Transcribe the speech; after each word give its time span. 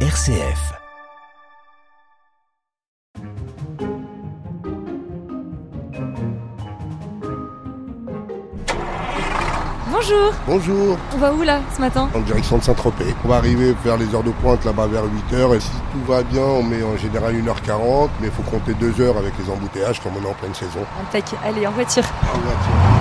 RCF. 0.00 0.74
Bonjour 9.90 10.32
Bonjour, 10.46 10.98
On 11.14 11.16
va 11.16 11.32
où 11.32 11.42
là 11.42 11.60
ce 11.74 11.80
matin? 11.80 12.10
En 12.14 12.20
direction 12.20 12.58
de 12.58 12.62
Saint-Tropez. 12.62 13.14
On 13.24 13.28
va 13.28 13.36
arriver 13.36 13.74
vers 13.84 13.96
les 13.96 14.14
heures 14.14 14.22
de 14.22 14.32
pointe 14.32 14.62
là-bas 14.66 14.86
vers 14.86 15.04
8h 15.04 15.56
et 15.56 15.60
si 15.60 15.70
tout 15.92 16.12
va 16.12 16.22
bien, 16.22 16.42
on 16.42 16.62
met 16.62 16.82
en 16.82 16.98
général 16.98 17.34
1h40, 17.34 18.10
mais 18.20 18.26
il 18.26 18.30
faut 18.30 18.42
compter 18.42 18.74
2 18.74 19.00
heures 19.00 19.16
avec 19.16 19.32
les 19.38 19.50
embouteillages 19.50 20.00
comme 20.00 20.12
on 20.20 20.26
est 20.26 20.30
en 20.30 20.34
pleine 20.34 20.54
saison. 20.54 20.80
Impec, 21.00 21.24
allez 21.42 21.66
en 21.66 21.72
voiture. 21.72 22.04
En 22.34 22.38
voiture. 22.38 22.95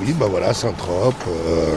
Oui, 0.00 0.12
bah 0.12 0.26
voilà, 0.28 0.52
Saint-Trope, 0.52 1.14
euh, 1.28 1.74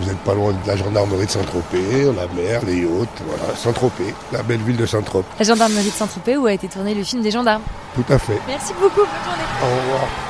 vous 0.00 0.06
n'êtes 0.06 0.18
pas 0.18 0.34
loin 0.34 0.52
de 0.52 0.66
la 0.66 0.76
gendarmerie 0.76 1.26
de 1.26 1.30
Saint-Tropez, 1.30 2.04
la 2.04 2.26
mer, 2.40 2.60
les 2.66 2.76
yachts, 2.76 3.22
voilà, 3.26 3.56
Saint-Tropez, 3.56 4.14
la 4.32 4.42
belle 4.42 4.60
ville 4.60 4.76
de 4.76 4.86
Saint-Trope. 4.86 5.26
La 5.38 5.44
gendarmerie 5.44 5.86
de 5.86 5.90
Saint-Tropez 5.90 6.36
où 6.36 6.46
a 6.46 6.52
été 6.52 6.68
tourné 6.68 6.94
le 6.94 7.04
film 7.04 7.22
des 7.22 7.30
gendarmes. 7.30 7.62
Tout 7.94 8.12
à 8.12 8.18
fait. 8.18 8.38
Merci 8.46 8.72
beaucoup, 8.74 8.96
bonne 8.96 9.24
journée. 9.24 9.44
Au 9.62 9.66
revoir. 9.66 10.25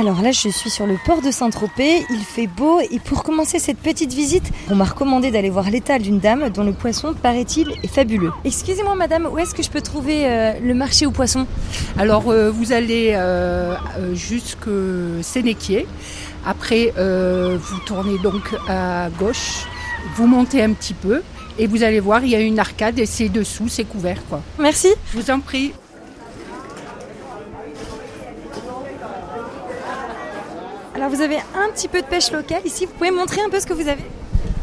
Alors 0.00 0.22
là, 0.22 0.32
je 0.32 0.48
suis 0.48 0.70
sur 0.70 0.86
le 0.86 0.96
port 1.04 1.20
de 1.20 1.30
Saint-Tropez, 1.30 2.06
il 2.08 2.20
fait 2.20 2.46
beau 2.46 2.80
et 2.80 2.98
pour 2.98 3.22
commencer 3.22 3.58
cette 3.58 3.76
petite 3.76 4.14
visite, 4.14 4.50
on 4.70 4.74
m'a 4.74 4.86
recommandé 4.86 5.30
d'aller 5.30 5.50
voir 5.50 5.68
l'étal 5.68 6.00
d'une 6.00 6.18
dame 6.18 6.48
dont 6.48 6.64
le 6.64 6.72
poisson, 6.72 7.12
paraît-il, 7.12 7.72
est 7.82 7.86
fabuleux. 7.86 8.32
Excusez-moi 8.46 8.94
madame, 8.94 9.28
où 9.30 9.36
est-ce 9.36 9.54
que 9.54 9.62
je 9.62 9.68
peux 9.68 9.82
trouver 9.82 10.26
euh, 10.26 10.54
le 10.58 10.72
marché 10.72 11.04
aux 11.04 11.10
poissons 11.10 11.46
Alors 11.98 12.30
euh, 12.30 12.50
vous 12.50 12.72
allez 12.72 13.10
euh, 13.12 13.76
jusque 14.14 14.70
Sénéquier. 15.20 15.86
Après, 16.46 16.94
vous 16.96 17.80
tournez 17.84 18.16
donc 18.22 18.54
à 18.70 19.10
gauche, 19.18 19.66
vous 20.16 20.26
montez 20.26 20.62
un 20.62 20.72
petit 20.72 20.94
peu 20.94 21.20
et 21.58 21.66
vous 21.66 21.82
allez 21.82 22.00
voir, 22.00 22.24
il 22.24 22.30
y 22.30 22.34
a 22.34 22.40
une 22.40 22.58
arcade 22.58 22.98
et 22.98 23.04
c'est 23.04 23.28
dessous, 23.28 23.68
c'est 23.68 23.84
couvert 23.84 24.22
quoi. 24.30 24.40
Merci. 24.58 24.88
Je 25.12 25.18
vous 25.20 25.30
en 25.30 25.40
prie. 25.40 25.74
Alors 31.00 31.10
vous 31.10 31.22
avez 31.22 31.38
un 31.38 31.70
petit 31.72 31.88
peu 31.88 32.02
de 32.02 32.06
pêche 32.06 32.30
locale 32.30 32.60
ici, 32.66 32.84
vous 32.84 32.92
pouvez 32.92 33.10
montrer 33.10 33.40
un 33.40 33.48
peu 33.48 33.58
ce 33.58 33.64
que 33.64 33.72
vous 33.72 33.88
avez? 33.88 34.04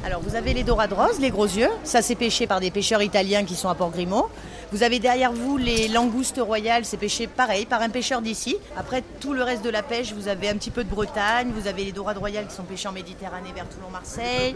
Alors 0.06 0.22
vous 0.22 0.36
avez 0.36 0.54
les 0.54 0.62
dorades 0.62 0.94
roses, 0.94 1.20
les 1.20 1.32
gros 1.32 1.48
yeux, 1.48 1.72
ça 1.84 2.04
c'est 2.04 2.14
pêché 2.14 2.46
par 2.46 2.60
des 2.60 2.70
pêcheurs 2.70 3.02
italiens 3.02 3.44
qui 3.44 3.56
sont 3.56 3.70
à 3.70 3.74
Port-Grimaud. 3.74 4.30
Vous 4.74 4.84
avez 4.84 5.00
derrière 5.00 5.32
vous 5.32 5.56
les 5.58 5.88
langoustes 5.88 6.40
royales, 6.40 6.84
c'est 6.84 6.98
pêché 6.98 7.26
pareil 7.28 7.66
par 7.66 7.82
un 7.82 7.90
pêcheur 7.90 8.22
d'ici. 8.22 8.58
Après 8.76 9.02
tout 9.22 9.34
le 9.34 9.42
reste 9.42 9.64
de 9.64 9.70
la 9.70 9.82
pêche, 9.82 10.12
vous 10.14 10.28
avez 10.28 10.50
un 10.50 10.56
petit 10.56 10.72
peu 10.72 10.84
de 10.84 10.90
Bretagne, 10.90 11.52
vous 11.56 11.68
avez 11.70 11.86
les 11.86 11.94
dorades 11.94 12.18
royales 12.18 12.48
qui 12.48 12.56
sont 12.56 12.64
pêchées 12.64 12.90
en 12.90 12.92
Méditerranée 12.92 13.54
vers 13.56 13.66
Toulon-Marseille, 13.70 14.56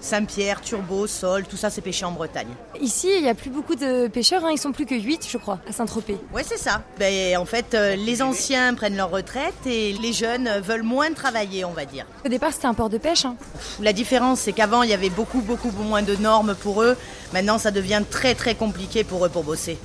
Saint-Pierre, 0.00 0.60
Turbo, 0.62 1.06
Sol, 1.06 1.44
tout 1.46 1.56
ça 1.56 1.70
c'est 1.70 1.80
pêché 1.80 2.04
en 2.04 2.10
Bretagne. 2.10 2.48
Ici, 2.80 3.08
il 3.16 3.22
n'y 3.22 3.28
a 3.28 3.34
plus 3.34 3.50
beaucoup 3.50 3.76
de 3.76 4.08
pêcheurs, 4.08 4.44
hein, 4.44 4.50
ils 4.52 4.58
sont 4.58 4.72
plus 4.72 4.84
que 4.86 4.96
8 4.96 5.28
je 5.30 5.38
crois, 5.38 5.60
à 5.68 5.72
Saint-Tropez. 5.72 6.16
Ouais 6.34 6.42
c'est 6.44 6.58
ça. 6.58 6.82
Ben, 6.98 7.36
en 7.36 7.44
fait 7.44 7.74
euh, 7.74 7.94
les 7.94 8.20
anciens 8.20 8.74
prennent 8.74 8.96
leur 8.96 9.10
retraite 9.10 9.54
et 9.66 9.92
les 9.92 10.12
jeunes 10.12 10.48
veulent 10.60 10.82
moins 10.82 11.12
travailler 11.12 11.64
on 11.64 11.72
va 11.72 11.84
dire. 11.84 12.04
Au 12.24 12.28
départ, 12.28 12.52
c'était 12.52 12.66
un 12.66 12.74
port 12.74 12.90
de 12.90 12.98
pêche. 12.98 13.24
hein. 13.24 13.36
La 13.80 13.92
différence, 13.92 14.40
c'est 14.40 14.52
qu'avant, 14.52 14.82
il 14.82 14.90
y 14.90 14.92
avait 14.94 15.10
beaucoup, 15.10 15.40
beaucoup 15.40 15.70
moins 15.70 16.02
de 16.02 16.16
normes 16.16 16.54
pour 16.54 16.82
eux. 16.82 16.96
Maintenant, 17.32 17.58
ça 17.58 17.70
devient 17.70 18.02
très, 18.10 18.34
très 18.34 18.54
compliqué 18.54 19.04
pour 19.04 19.24
eux 19.24 19.28
pour 19.28 19.42
bosser. 19.42 19.78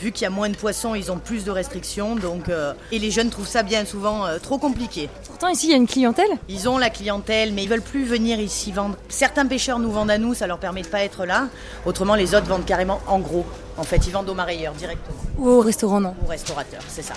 Vu 0.00 0.12
qu'il 0.12 0.22
y 0.22 0.26
a 0.26 0.30
moins 0.30 0.48
de 0.48 0.56
poissons, 0.56 0.94
ils 0.94 1.10
ont 1.12 1.18
plus 1.18 1.44
de 1.44 1.50
restrictions. 1.50 2.16
Donc, 2.16 2.48
euh, 2.48 2.72
et 2.90 2.98
les 2.98 3.10
jeunes 3.10 3.30
trouvent 3.30 3.48
ça 3.48 3.62
bien 3.62 3.84
souvent 3.84 4.26
euh, 4.26 4.38
trop 4.38 4.58
compliqué. 4.58 5.08
Pourtant, 5.26 5.48
ici, 5.48 5.66
il 5.66 5.70
y 5.70 5.74
a 5.74 5.76
une 5.76 5.86
clientèle. 5.86 6.30
Ils 6.48 6.68
ont 6.68 6.78
la 6.78 6.90
clientèle, 6.90 7.52
mais 7.52 7.64
ils 7.64 7.68
veulent 7.68 7.82
plus 7.82 8.04
venir 8.04 8.38
ici 8.40 8.72
vendre. 8.72 8.96
Certains 9.08 9.46
pêcheurs 9.46 9.78
nous 9.78 9.90
vendent 9.90 10.10
à 10.10 10.18
nous, 10.18 10.34
ça 10.34 10.46
leur 10.46 10.58
permet 10.58 10.82
de 10.82 10.86
pas 10.88 11.02
être 11.02 11.24
là. 11.24 11.48
Autrement, 11.86 12.14
les 12.14 12.34
autres 12.34 12.46
vendent 12.46 12.64
carrément 12.64 13.00
en 13.06 13.18
gros. 13.18 13.44
En 13.76 13.84
fait, 13.84 14.06
ils 14.06 14.12
vendent 14.12 14.28
aux 14.28 14.34
marailleurs 14.34 14.74
directement, 14.74 15.16
Ou 15.38 15.48
au 15.48 15.60
restaurant, 15.60 16.00
non. 16.00 16.14
aux 16.24 16.28
restaurateurs, 16.28 16.82
c'est 16.88 17.02
ça. 17.02 17.14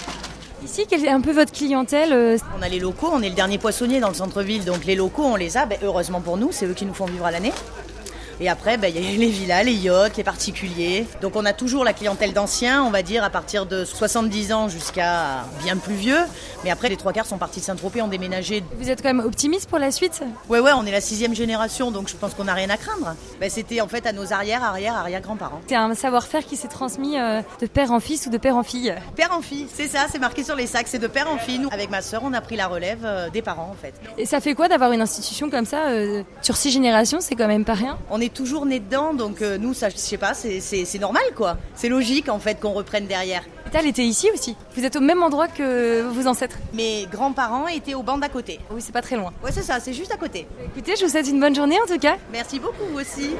Ici, 0.63 0.85
quelle 0.89 1.05
est 1.05 1.09
un 1.09 1.21
peu 1.21 1.31
votre 1.31 1.51
clientèle 1.51 2.11
euh, 2.13 2.37
On 2.57 2.61
a 2.61 2.69
les 2.69 2.79
locaux, 2.79 3.09
on 3.11 3.21
est 3.21 3.29
le 3.29 3.35
dernier 3.35 3.57
poissonnier 3.59 3.99
dans 3.99 4.07
le 4.07 4.15
centre-ville, 4.15 4.63
donc 4.63 4.85
les 4.85 4.95
locaux, 4.95 5.25
on 5.25 5.35
les 5.35 5.57
a. 5.57 5.65
Ben, 5.65 5.77
heureusement 5.83 6.21
pour 6.21 6.37
nous, 6.37 6.49
c'est 6.51 6.65
eux 6.65 6.73
qui 6.73 6.85
nous 6.85 6.93
font 6.93 7.05
vivre 7.05 7.25
à 7.25 7.31
l'année. 7.31 7.51
Et 8.39 8.49
après, 8.49 8.77
ben, 8.77 8.91
il 8.93 9.01
y 9.01 9.07
a 9.07 9.17
les 9.17 9.29
villas, 9.29 9.63
les 9.63 9.73
yachts, 9.73 10.17
les 10.17 10.23
particuliers. 10.23 11.05
Donc 11.21 11.35
on 11.35 11.45
a 11.45 11.53
toujours 11.53 11.83
la 11.83 11.93
clientèle 11.93 12.33
d'anciens, 12.33 12.83
on 12.83 12.91
va 12.91 13.01
dire, 13.01 13.23
à 13.23 13.29
partir 13.29 13.65
de 13.65 13.85
70 13.85 14.53
ans 14.53 14.69
jusqu'à 14.69 15.45
bien 15.63 15.77
plus 15.77 15.95
vieux. 15.95 16.19
Mais 16.63 16.71
après, 16.71 16.89
les 16.89 16.97
trois 16.97 17.13
quarts 17.13 17.25
sont 17.25 17.37
partis 17.37 17.59
de 17.59 17.65
Saint-Tropez, 17.65 18.01
ont 18.01 18.07
déménagé. 18.07 18.63
Vous 18.77 18.89
êtes 18.89 19.01
quand 19.01 19.13
même 19.13 19.25
optimiste 19.25 19.69
pour 19.69 19.79
la 19.79 19.91
suite? 19.91 20.21
Ouais, 20.49 20.59
ouais, 20.59 20.71
on 20.75 20.85
est 20.85 20.91
la 20.91 21.01
sixième 21.01 21.35
génération, 21.35 21.91
donc 21.91 22.09
je 22.09 22.15
pense 22.15 22.33
qu'on 22.33 22.45
n'a 22.45 22.53
rien 22.53 22.69
à 22.69 22.77
craindre. 22.77 23.15
Ben, 23.39 23.49
C'était 23.49 23.81
en 23.81 23.87
fait 23.87 24.05
à 24.05 24.11
nos 24.11 24.33
arrière, 24.33 24.63
arrière, 24.63 24.95
arrière-grands-parents. 24.95 25.61
C'est 25.67 25.75
un 25.75 25.93
savoir-faire 25.95 26.45
qui 26.45 26.55
s'est 26.57 26.67
transmis 26.67 27.17
euh, 27.17 27.41
de 27.61 27.67
père 27.67 27.91
en 27.91 27.99
fils 27.99 28.25
ou 28.27 28.29
de 28.29 28.37
père 28.37 28.57
en 28.57 28.63
fille. 28.63 28.93
Père 29.15 29.31
en 29.31 29.41
fille, 29.41 29.67
c'est 29.73 29.87
ça, 29.87 30.07
c'est 30.11 30.19
marqué 30.19 30.43
sur 30.43 30.55
les 30.55 30.67
sacs, 30.67 30.87
c'est 30.87 30.99
de 30.99 31.07
père 31.07 31.29
en 31.31 31.37
fille. 31.37 31.59
Nous, 31.59 31.69
avec 31.71 31.89
ma 31.89 32.01
sœur, 32.01 32.21
on 32.23 32.33
a 32.33 32.41
pris 32.41 32.55
la 32.55 32.67
relève 32.67 32.99
euh, 33.03 33.29
des 33.29 33.41
parents 33.41 33.69
en 33.71 33.75
fait. 33.81 33.93
Et 34.17 34.25
ça 34.25 34.39
fait 34.39 34.53
quoi 34.53 34.67
d'avoir 34.67 34.91
une 34.91 35.01
institution 35.01 35.49
comme 35.49 35.65
ça 35.65 35.87
euh, 35.89 36.23
sur 36.41 36.57
six 36.57 36.71
générations? 36.71 37.19
C'est 37.21 37.35
quand 37.35 37.47
même 37.47 37.65
pas 37.65 37.73
rien. 37.73 37.97
On 38.09 38.19
est 38.19 38.24
toujours 38.29 38.65
né 38.65 38.79
dedans, 38.79 39.13
donc 39.13 39.41
euh, 39.41 39.57
nous, 39.57 39.73
ça, 39.73 39.89
je 39.89 39.97
sais 39.97 40.17
pas, 40.17 40.33
c'est- 40.33 40.59
c'est 40.59 40.85
c'est 40.85 40.99
normal 40.99 41.23
quoi. 41.35 41.57
C'est 41.75 41.89
logique 41.89 42.29
en 42.29 42.39
fait 42.39 42.59
qu'on 42.59 42.71
reprenne 42.73 43.07
derrière. 43.07 43.43
L'étal 43.65 43.85
était 43.87 44.03
ici 44.05 44.29
aussi. 44.33 44.55
Vous 44.75 44.83
êtes 44.85 44.95
au 44.95 45.01
même 45.01 45.21
endroit 45.23 45.47
que 45.47 46.03
vos 46.03 46.27
ancêtres. 46.27 46.57
Mes 46.73 47.07
grands-parents 47.11 47.67
étaient 47.67 47.93
au 47.95 48.03
banc 48.03 48.17
d'à 48.17 48.29
côté. 48.29 48.59
Oui, 48.71 48.81
c'est 48.81 48.91
pas 48.93 49.01
très 49.01 49.15
loin. 49.15 49.31
Ouais, 49.43 49.51
c'est 49.51 49.63
ça, 49.63 49.79
c'est 49.79 49.93
juste 49.93 50.11
à 50.13 50.17
côté. 50.17 50.47
Écoutez, 50.65 50.93
je 50.99 51.05
vous 51.05 51.11
souhaite 51.11 51.27
une 51.27 51.39
bonne 51.39 51.55
journée 51.55 51.77
en 51.83 51.87
tout 51.91 51.99
cas. 51.99 52.15
Merci 52.31 52.59
beaucoup 52.59 52.83
vous 52.91 52.99
aussi. 52.99 53.31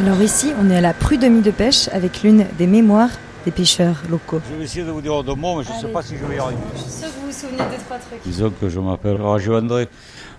Alors 0.00 0.20
ici, 0.20 0.52
on 0.60 0.68
est 0.70 0.76
à 0.76 0.80
la 0.80 0.94
prud'homie 0.94 1.42
de 1.42 1.50
pêche 1.50 1.88
avec 1.92 2.22
l'une 2.22 2.46
des 2.58 2.66
mémoires 2.66 3.10
des 3.44 3.50
pêcheurs 3.50 3.96
locaux. 4.08 4.40
Je 4.50 4.56
vais 4.56 4.64
essayer 4.64 4.84
de 4.84 4.90
vous 4.90 5.00
dire 5.00 5.22
deux 5.24 5.34
mots, 5.34 5.58
mais 5.58 5.64
je 5.64 5.72
ne 5.72 5.80
sais 5.80 5.88
pas 5.92 6.02
si 6.02 6.16
je 6.16 6.24
vais 6.24 6.36
y 6.36 6.38
arriver. 6.38 6.60
Je 6.76 6.80
suis 6.82 6.90
sûre 6.90 7.08
que 7.08 7.20
vous 7.20 7.26
vous 7.26 7.32
souvenez 7.32 7.58
de 7.58 7.82
trois 7.84 7.98
trucs. 7.98 8.22
Disons 8.24 8.52
que 8.60 8.68
je 8.68 8.78
m'appelle 8.80 9.20
Rajou 9.20 9.54
André. 9.54 9.88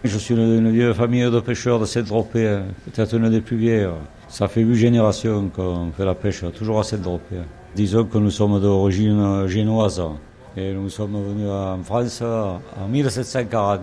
Je 0.03 0.17
suis 0.17 0.33
une, 0.35 0.41
une 0.57 0.71
vieille 0.71 0.93
famille 0.93 1.23
de 1.23 1.39
pêcheurs 1.39 1.79
de 1.79 1.85
Saint-Tropez, 1.85 2.45
hein. 2.47 2.63
peut-être 2.85 3.15
une 3.15 3.29
des 3.29 3.39
plus 3.39 3.55
vieilles. 3.55 3.87
Ça 4.27 4.49
fait 4.49 4.61
huit 4.61 4.75
générations 4.75 5.49
qu'on 5.55 5.91
fait 5.95 6.03
la 6.03 6.13
pêche, 6.13 6.43
toujours 6.57 6.79
à 6.79 6.83
Saint-Tropez. 6.83 7.37
Disons 7.73 8.03
que 8.03 8.17
nous 8.17 8.29
sommes 8.29 8.59
d'origine 8.59 9.47
génoise 9.47 10.01
et 10.57 10.73
nous 10.73 10.89
sommes 10.89 11.13
venus 11.13 11.49
en 11.49 11.81
France 11.83 12.21
en 12.21 12.87
1740. 12.89 13.79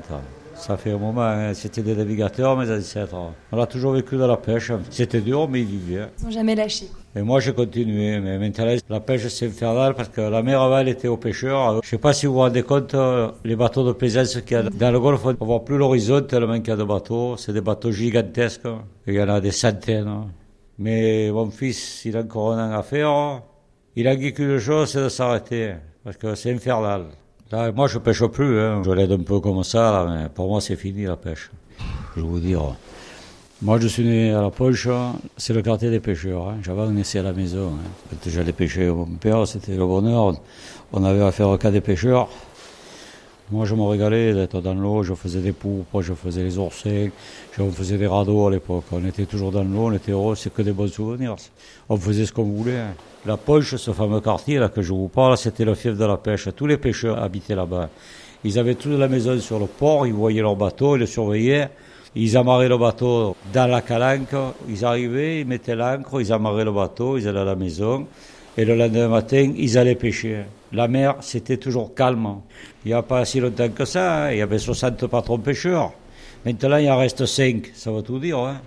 Ça 0.55 0.77
fait 0.77 0.93
un 0.93 0.99
moment, 0.99 1.23
hein. 1.23 1.55
c'était 1.55 1.81
des 1.81 1.97
navigateurs, 1.97 2.55
mes 2.55 2.71
ancêtres. 2.71 3.17
On 3.51 3.59
a 3.59 3.67
toujours 3.67 3.93
vécu 3.93 4.17
de 4.17 4.25
la 4.25 4.37
pêche. 4.37 4.73
C'était 4.91 5.23
dur, 5.23 5.49
mais 5.49 5.61
ils 5.61 5.67
vivaient. 5.67 6.09
Ils 6.21 6.25
n'ont 6.27 6.31
jamais 6.31 6.55
lâché. 6.55 6.87
Et 7.17 7.23
moi, 7.23 7.41
j'ai 7.41 7.53
continué. 7.53 8.21
Mais 8.21 8.39
maintenant, 8.39 8.73
la 8.89 9.01
pêche, 9.01 9.27
c'est 9.29 9.47
infernal 9.47 9.95
parce 9.95 10.09
que 10.09 10.21
la 10.21 10.43
mer 10.43 10.63
avant, 10.63 10.87
était 10.87 11.09
aux 11.09 11.17
pêcheurs. 11.17 11.81
Je 11.83 11.89
sais 11.89 11.99
pas 11.99 12.13
si 12.13 12.27
vous 12.27 12.35
vous 12.35 12.39
rendez 12.41 12.63
compte, 12.63 12.95
euh, 12.95 13.31
les 13.45 13.57
bateaux 13.57 13.85
de 13.85 13.93
plaisance 13.93 14.41
qu'il 14.43 14.57
y 14.57 14.61
a 14.61 14.63
dans 14.63 14.91
le 14.93 15.01
golfe, 15.01 15.27
on 15.41 15.45
voit 15.45 15.65
plus 15.65 15.77
l'horizon 15.77 16.21
tellement 16.23 16.59
qu'il 16.61 16.69
y 16.69 16.71
a 16.71 16.77
de 16.77 16.85
bateaux. 16.85 17.37
C'est 17.37 17.53
des 17.53 17.61
bateaux 17.61 17.91
gigantesques. 17.91 18.69
Il 19.07 19.15
y 19.15 19.23
en 19.23 19.29
a 19.29 19.41
des 19.41 19.51
centaines. 19.51 20.29
Mais 20.79 21.31
mon 21.33 21.51
fils, 21.51 22.05
il 22.05 22.17
a 22.17 22.21
encore 22.21 22.53
un 22.53 22.71
an 22.71 22.79
à 22.79 22.83
faire. 22.83 23.43
Il 23.97 24.07
a 24.07 24.15
dit 24.15 24.33
qu'une 24.33 24.59
chose, 24.59 24.91
c'est 24.91 25.03
de 25.03 25.09
s'arrêter. 25.09 25.75
Parce 26.05 26.17
que 26.17 26.35
c'est 26.37 26.53
infernal. 26.53 27.07
Là, 27.51 27.73
moi, 27.73 27.89
je 27.89 27.99
pêche 27.99 28.25
plus. 28.27 28.61
Hein. 28.61 28.83
Je 28.85 28.91
l'aide 28.93 29.11
un 29.11 29.19
peu 29.19 29.41
comme 29.41 29.65
ça, 29.65 30.07
mais 30.09 30.29
pour 30.29 30.49
moi, 30.49 30.61
c'est 30.61 30.77
fini 30.77 31.05
la 31.05 31.17
pêche. 31.17 31.51
Je 32.17 32.21
vous 32.21 32.39
dire. 32.39 32.77
Moi, 33.63 33.79
je 33.79 33.89
suis 33.89 34.05
né 34.05 34.33
à 34.33 34.41
la 34.41 34.51
Poche, 34.51 34.89
c'est 35.37 35.53
le 35.53 35.61
quartier 35.61 35.91
des 35.91 36.01
pêcheurs. 36.01 36.49
Hein. 36.49 36.57
J'avais 36.63 36.81
un 36.81 36.97
essai 36.97 37.19
à 37.19 37.23
la 37.23 37.35
maison. 37.35 37.73
Hein. 37.75 38.17
J'allais 38.27 38.55
pêcher 38.55 38.87
mon 38.87 39.05
père, 39.05 39.47
c'était 39.47 39.77
le 39.77 39.85
bonheur. 39.87 40.35
On 40.95 41.05
avait 41.05 41.21
affaire 41.23 41.51
au 41.51 41.59
cas 41.59 41.71
des 41.71 41.83
pêcheurs. 41.83 42.29
Moi, 43.51 43.67
je 43.67 43.75
me 43.75 43.83
régalais 43.83 44.33
d'être 44.33 44.63
dans 44.63 44.73
l'eau. 44.73 45.03
Je 45.03 45.13
faisais 45.13 45.41
des 45.41 45.53
pourpres, 45.53 46.01
je 46.01 46.15
faisais 46.15 46.43
les 46.43 46.57
oursins, 46.57 47.09
je 47.53 47.63
faisais 47.71 47.99
des 47.99 48.07
radeaux 48.07 48.47
à 48.47 48.51
l'époque. 48.51 48.85
On 48.93 49.05
était 49.05 49.27
toujours 49.27 49.53
dans 49.53 49.65
l'eau, 49.65 49.89
on 49.89 49.93
était 49.93 50.13
heureux, 50.13 50.37
c'est 50.37 50.55
que 50.55 50.63
des 50.63 50.73
bons 50.73 50.91
souvenirs. 50.91 51.37
On 51.91 51.99
faisait 51.99 52.25
ce 52.25 52.33
qu'on 52.33 52.45
voulait. 52.45 52.79
hein. 52.79 52.95
La 53.27 53.37
Poche, 53.37 53.77
ce 53.77 53.91
fameux 53.91 54.23
quartier 54.23 54.59
là 54.59 54.71
que 54.71 54.81
je 54.81 54.95
vous 54.95 55.09
parle, 55.09 55.37
c'était 55.37 55.67
le 55.67 55.75
fief 55.75 55.99
de 55.99 56.05
la 56.07 56.17
pêche. 56.17 56.49
Tous 56.57 56.67
les 56.67 56.79
pêcheurs 56.79 57.23
habitaient 57.23 57.57
là-bas. 57.57 57.91
Ils 58.43 58.59
avaient 58.59 58.75
toute 58.75 58.99
la 58.99 59.09
maison 59.09 59.39
sur 59.39 59.59
le 59.59 59.67
port, 59.67 60.07
ils 60.07 60.15
voyaient 60.15 60.41
leur 60.41 60.57
bateau, 60.57 60.97
ils 60.97 61.01
le 61.01 61.07
surveillaient. 61.07 61.69
Ils 62.17 62.37
amarraient 62.37 62.69
le 62.69 62.77
bateau 62.77 63.37
dans 63.53 63.69
la 63.69 63.83
calanque, 63.83 64.35
ils 64.69 64.85
arrivaient, 64.85 65.41
ils 65.41 65.47
mettaient 65.47 65.77
l'ancre, 65.77 66.21
ils 66.21 66.33
amarraient 66.33 66.65
le 66.65 66.73
bateau, 66.73 67.17
ils 67.17 67.29
allaient 67.29 67.41
à 67.41 67.45
la 67.45 67.55
maison, 67.55 68.09
et 68.57 68.65
le 68.65 68.75
lendemain 68.75 69.09
matin, 69.09 69.53
ils 69.57 69.79
allaient 69.79 69.95
pêcher. 69.95 70.45
La 70.73 70.89
mer, 70.89 71.17
c'était 71.21 71.57
toujours 71.57 71.95
calme. 71.95 72.41
Il 72.85 72.89
n'y 72.89 72.95
a 72.95 73.03
pas 73.03 73.25
si 73.25 73.39
longtemps 73.39 73.69
que 73.69 73.85
ça, 73.85 74.25
hein, 74.25 74.33
il 74.33 74.39
y 74.39 74.43
avait 74.43 74.59
60 74.59 75.07
patrons 75.07 75.39
pêcheurs. 75.39 75.93
Maintenant, 76.45 76.79
il 76.79 76.91
en 76.91 76.99
reste 76.99 77.27
5, 77.27 77.71
ça 77.75 77.93
va 77.93 78.03
tout 78.03 78.19
dire. 78.19 78.39
Hein. 78.39 78.61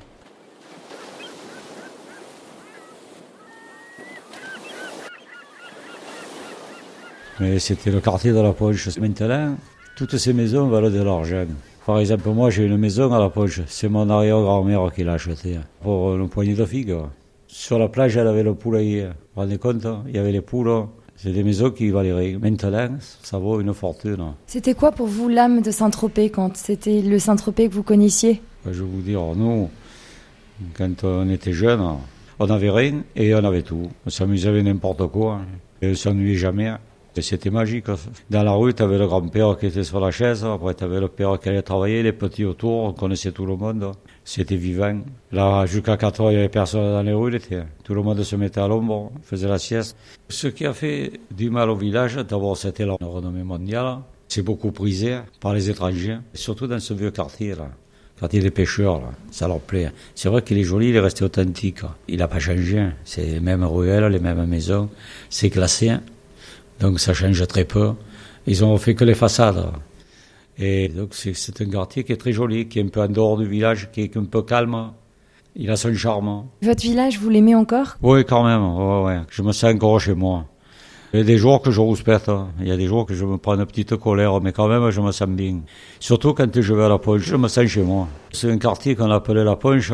Mais 7.40 7.60
c'était 7.60 7.92
le 7.92 8.00
quartier 8.00 8.32
de 8.32 8.40
la 8.40 8.54
Ponche. 8.54 8.98
Maintenant, 9.00 9.58
toutes 9.98 10.18
ces 10.18 10.32
maisons 10.32 10.68
valent 10.68 10.90
de 10.90 11.02
l'argent. 11.02 11.46
Par 11.86 12.00
exemple, 12.00 12.30
moi, 12.30 12.50
j'ai 12.50 12.66
une 12.66 12.78
maison 12.78 13.14
à 13.14 13.20
la 13.20 13.30
Ponche. 13.30 13.62
C'est 13.68 13.90
mon 13.90 14.10
arrière-grand-mère 14.10 14.92
qui 14.96 15.04
l'a 15.04 15.14
achetée 15.14 15.60
pour 15.82 16.16
une 16.16 16.30
poignée 16.30 16.54
de 16.54 16.66
figues. 16.66 16.96
Sur 17.48 17.78
la 17.78 17.90
plage, 17.90 18.16
elle 18.16 18.28
avait 18.28 18.44
le 18.44 18.54
poulailler. 18.56 19.04
Vous 19.04 19.10
vous 19.36 19.42
rendez 19.42 19.58
compte 19.58 19.86
hein? 19.86 20.04
Il 20.08 20.16
y 20.16 20.18
avait 20.18 20.32
les 20.32 20.42
poules. 20.42 20.88
C'est 21.18 21.32
des 21.32 21.44
maisons 21.44 21.72
qui 21.72 21.90
valaient 21.90 22.14
rien. 22.14 22.40
Maintenant, 22.40 22.98
ça 23.22 23.38
vaut 23.38 23.60
une 23.60 23.74
fortune. 23.74 24.34
C'était 24.48 24.74
quoi 24.74 24.92
pour 24.92 25.08
vous 25.08 25.28
l'âme 25.28 25.62
de 25.62 25.72
Saint-Tropez 25.72 26.30
quand 26.30 26.56
c'était 26.56 27.02
le 27.02 27.20
Saint-Tropez 27.20 27.68
que 27.68 27.74
vous 27.74 27.84
connaissiez? 27.84 28.42
Ben, 28.66 28.72
Je 28.72 28.82
vais 28.82 28.90
vous 28.90 29.02
dire, 29.02 29.22
nous, 29.36 29.70
quand 30.76 31.04
on 31.04 31.30
était 31.30 31.54
jeunes, 31.54 31.86
on 32.40 32.48
n'avait 32.48 32.72
rien 32.72 33.04
et 33.16 33.36
on 33.36 33.44
avait 33.44 33.62
tout. 33.62 33.90
On 34.06 34.10
s'amusait 34.10 34.50
avec 34.50 34.64
n'importe 34.64 35.06
quoi. 35.08 35.42
Et 35.82 35.88
on 35.88 35.90
ne 35.90 35.96
s'ennuyait 35.96 36.36
jamais. 36.38 36.72
C'était 37.22 37.52
magique. 37.52 37.86
Dans 38.30 38.44
la 38.44 38.54
rue, 38.54 38.74
tu 38.74 38.82
avais 38.82 38.98
le 38.98 39.06
grand-père 39.06 39.58
qui 39.58 39.68
était 39.68 39.84
sur 39.84 40.00
la 40.00 40.12
chaise, 40.12 40.44
après 40.44 40.74
tu 40.74 40.84
avais 40.84 41.00
le 41.00 41.08
père 41.08 41.40
qui 41.40 41.50
allait 41.50 41.62
travailler, 41.62 42.02
les 42.02 42.12
petits 42.12 42.44
autour, 42.44 42.84
on 42.84 42.94
connaissait 42.94 43.32
tout 43.32 43.46
le 43.46 43.56
monde. 43.56 43.92
C'était 44.26 44.56
vivant. 44.56 45.00
Là, 45.32 45.66
jusqu'à 45.66 45.96
4 45.96 46.22
heures, 46.22 46.32
il 46.32 46.36
n'y 46.36 46.40
avait 46.40 46.50
personne 46.50 46.82
dans 46.82 47.04
les 47.04 47.14
rues, 47.14 47.40
tout 47.84 47.94
le 47.94 48.02
monde 48.02 48.24
se 48.24 48.36
mettait 48.36 48.62
à 48.62 48.68
l'ombre, 48.68 49.12
faisait 49.22 49.48
la 49.48 49.60
sieste. 49.60 49.96
Ce 50.30 50.48
qui 50.48 50.66
a 50.66 50.74
fait 50.74 51.14
du 51.30 51.50
mal 51.50 51.70
au 51.70 51.76
village, 51.76 52.16
d'abord 52.16 52.58
c'était 52.58 52.86
la 52.86 52.96
renommée 53.00 53.44
mondiale, 53.44 53.98
c'est 54.28 54.42
beaucoup 54.42 54.72
prisé 54.72 55.20
par 55.40 55.54
les 55.54 55.70
étrangers, 55.70 56.18
surtout 56.34 56.68
dans 56.68 56.80
ce 56.80 56.94
vieux 56.94 57.12
quartier 57.12 57.56
là. 57.56 57.70
Quartier 58.20 58.40
des 58.42 58.52
pêcheurs, 58.52 59.00
là. 59.00 59.12
ça 59.32 59.48
leur 59.48 59.60
plaît. 59.60 59.92
C'est 60.16 60.30
vrai 60.30 60.42
qu'il 60.44 60.58
est 60.58 60.64
joli, 60.64 60.90
il 60.90 60.96
est 60.96 61.00
resté 61.00 61.26
authentique. 61.26 61.82
Il 62.08 62.20
n'a 62.20 62.28
pas 62.28 62.40
changé. 62.40 62.90
C'est 63.04 63.26
les 63.26 63.40
mêmes 63.40 63.64
ruelles, 63.64 64.06
les 64.06 64.20
mêmes 64.20 64.46
maisons. 64.46 64.90
C'est 65.30 65.50
classé. 65.50 65.94
Donc 66.80 67.00
ça 67.00 67.14
change 67.14 67.46
très 67.48 67.66
peu. 67.66 67.94
Ils 68.46 68.64
ont 68.66 68.78
fait 68.78 68.96
que 68.96 69.04
les 69.06 69.14
façades. 69.16 69.72
Et 70.58 70.88
donc 70.90 71.14
c'est 71.14 71.62
un 71.62 71.66
quartier 71.70 72.04
qui 72.04 72.12
est 72.14 72.18
très 72.18 72.32
joli, 72.34 72.68
qui 72.68 72.80
est 72.80 72.84
un 72.84 72.88
peu 72.90 73.02
en 73.02 73.08
dehors 73.08 73.38
du 73.38 73.48
village, 73.48 73.90
qui 73.92 74.02
est 74.02 74.18
un 74.18 74.26
peu 74.26 74.42
calme. 74.44 74.92
Il 75.56 75.70
a 75.70 75.76
son 75.78 75.94
charme. 75.94 76.46
Votre 76.62 76.82
village, 76.82 77.20
vous 77.20 77.30
l'aimez 77.30 77.56
encore? 77.56 77.96
Oui, 78.02 78.26
quand 78.26 78.44
même. 78.44 78.64
Ouais, 78.76 79.04
ouais. 79.06 79.22
Je 79.30 79.42
me 79.44 79.52
sens 79.52 79.74
encore 79.74 80.00
chez 80.00 80.16
moi. 80.16 80.46
Il 81.14 81.20
y 81.20 81.22
a 81.22 81.26
des 81.26 81.38
jours 81.38 81.62
que 81.62 81.70
je 81.70 81.80
rouspète. 81.80 82.28
hein. 82.28 82.48
Il 82.60 82.68
y 82.68 82.72
a 82.72 82.76
des 82.78 82.88
jours 82.88 83.06
que 83.06 83.14
je 83.14 83.24
me 83.24 83.38
prends 83.38 83.54
une 83.54 83.66
petite 83.68 83.96
colère, 83.98 84.42
mais 84.42 84.52
quand 84.52 84.68
même, 84.68 84.90
je 84.90 85.00
me 85.00 85.12
sens 85.12 85.28
bien. 85.28 85.60
Surtout 86.00 86.34
quand 86.34 86.60
je 86.60 86.74
vais 86.74 86.84
à 86.84 86.90
la 86.90 86.98
Ponche, 86.98 87.22
je 87.22 87.36
me 87.36 87.48
sens 87.48 87.68
chez 87.68 87.84
moi. 87.84 88.08
C'est 88.32 88.50
un 88.52 88.58
quartier 88.58 88.96
qu'on 88.96 89.12
appelait 89.12 89.44
la 89.44 89.56
Ponche, 89.56 89.94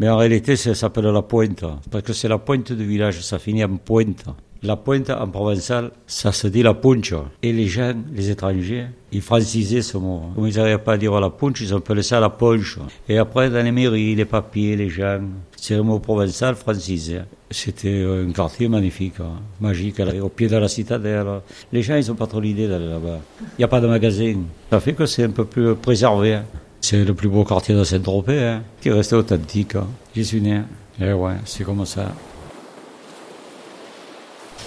mais 0.00 0.08
en 0.08 0.16
réalité, 0.16 0.56
ça 0.56 0.74
s'appelle 0.74 1.04
la 1.04 1.20
Pointe. 1.20 1.62
Parce 1.90 2.04
que 2.04 2.14
c'est 2.14 2.28
la 2.28 2.38
pointe 2.38 2.72
du 2.72 2.86
village, 2.86 3.20
ça 3.20 3.38
finit 3.38 3.64
en 3.64 3.76
pointe. 3.76 4.24
La 4.62 4.74
pointe 4.76 5.10
en 5.10 5.28
provençal, 5.28 5.90
ça 6.06 6.32
se 6.32 6.48
dit 6.48 6.62
la 6.62 6.74
punch. 6.74 7.14
Et 7.42 7.52
les 7.52 7.66
gens, 7.66 7.92
les 8.12 8.30
étrangers, 8.30 8.86
ils 9.12 9.20
francisaient 9.20 9.82
ce 9.82 9.96
mot. 9.98 10.22
Comme 10.34 10.48
ils 10.48 10.56
n'arrivaient 10.56 10.78
pas 10.78 10.94
à 10.94 10.96
dire 10.98 11.18
la 11.20 11.30
punch, 11.30 11.60
ils 11.60 11.72
appelaient 11.72 12.02
ça 12.02 12.18
la 12.20 12.30
punch. 12.30 12.78
Et 13.08 13.18
après, 13.18 13.50
dans 13.50 13.62
les 13.62 13.70
mairies, 13.70 14.14
les 14.14 14.24
papiers, 14.24 14.74
les 14.74 14.88
gens, 14.88 15.20
c'est 15.56 15.76
le 15.76 15.82
mot 15.82 15.98
provençal 15.98 16.54
francisé. 16.56 17.20
C'était 17.50 18.04
un 18.04 18.32
quartier 18.32 18.68
magnifique, 18.68 19.20
hein, 19.20 19.40
magique, 19.60 20.00
au 20.20 20.28
pied 20.30 20.48
de 20.48 20.56
la 20.56 20.68
citadelle. 20.68 21.26
Les 21.72 21.82
gens, 21.82 21.96
ils 21.96 22.08
n'ont 22.08 22.14
pas 22.14 22.26
trop 22.26 22.40
l'idée 22.40 22.66
d'aller 22.66 22.88
là-bas. 22.88 23.20
Il 23.40 23.46
n'y 23.60 23.64
a 23.64 23.68
pas 23.68 23.80
de 23.80 23.86
magasin. 23.86 24.36
Ça 24.70 24.80
fait 24.80 24.94
que 24.94 25.06
c'est 25.06 25.24
un 25.24 25.30
peu 25.30 25.44
plus 25.44 25.74
préservé. 25.76 26.34
hein. 26.34 26.44
C'est 26.80 27.04
le 27.04 27.14
plus 27.14 27.28
beau 27.28 27.44
quartier 27.44 27.74
de 27.74 27.84
Saint-Tropez, 27.84 28.38
hein, 28.42 28.62
qui 28.80 28.88
est 28.88 28.92
resté 28.92 29.14
authentique. 29.16 29.76
hein. 29.76 29.86
J'y 30.14 30.24
suis. 30.24 30.42
Et 31.00 31.12
ouais, 31.12 31.34
c'est 31.44 31.62
comme 31.64 31.84
ça. 31.84 32.12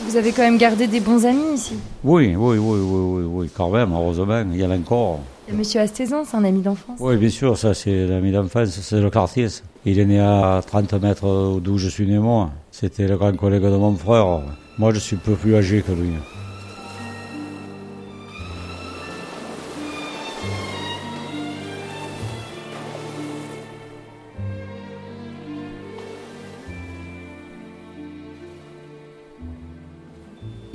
Vous 0.06 0.16
avez 0.16 0.32
quand 0.32 0.44
même 0.44 0.58
gardé 0.58 0.88
des 0.88 1.00
bons 1.00 1.26
amis 1.26 1.54
ici. 1.56 1.76
Oui, 2.04 2.36
oui, 2.36 2.58
oui, 2.58 2.58
oui, 2.58 2.80
oui, 2.82 3.24
oui, 3.26 3.50
quand 3.56 3.70
même, 3.70 3.92
heureusement, 3.94 4.44
il 4.52 4.60
y 4.60 4.66
en 4.66 4.72
a 4.72 4.78
encore. 4.78 5.20
Et 5.48 5.52
Monsieur 5.52 5.82
Astezan, 5.82 6.24
c'est 6.26 6.38
un 6.38 6.44
ami 6.44 6.62
d'enfance. 6.62 7.00
Oui, 7.00 7.18
bien 7.18 7.30
sûr, 7.30 7.58
ça 7.58 7.74
c'est 7.74 8.06
l'ami 8.08 8.32
d'enfance, 8.32 8.70
c'est 8.70 9.02
le 9.02 9.10
quartier. 9.10 9.48
Il 9.86 10.00
est 10.00 10.06
né 10.06 10.20
à 10.20 10.62
30 10.66 10.94
mètres 11.02 11.60
d'où 11.62 11.78
je 11.78 11.90
suis 11.90 12.06
né 12.08 12.20
moi. 12.20 12.52
C'était 12.72 13.08
le 13.08 13.18
grand 13.18 13.36
collègue 13.36 13.64
de 13.64 13.70
mon 13.78 13.96
frère. 13.96 14.42
Moi, 14.78 14.94
je 14.94 15.00
suis 15.00 15.16
un 15.16 15.20
peu 15.20 15.34
plus 15.34 15.56
âgé 15.56 15.82
que 15.82 15.92
lui. 15.92 16.12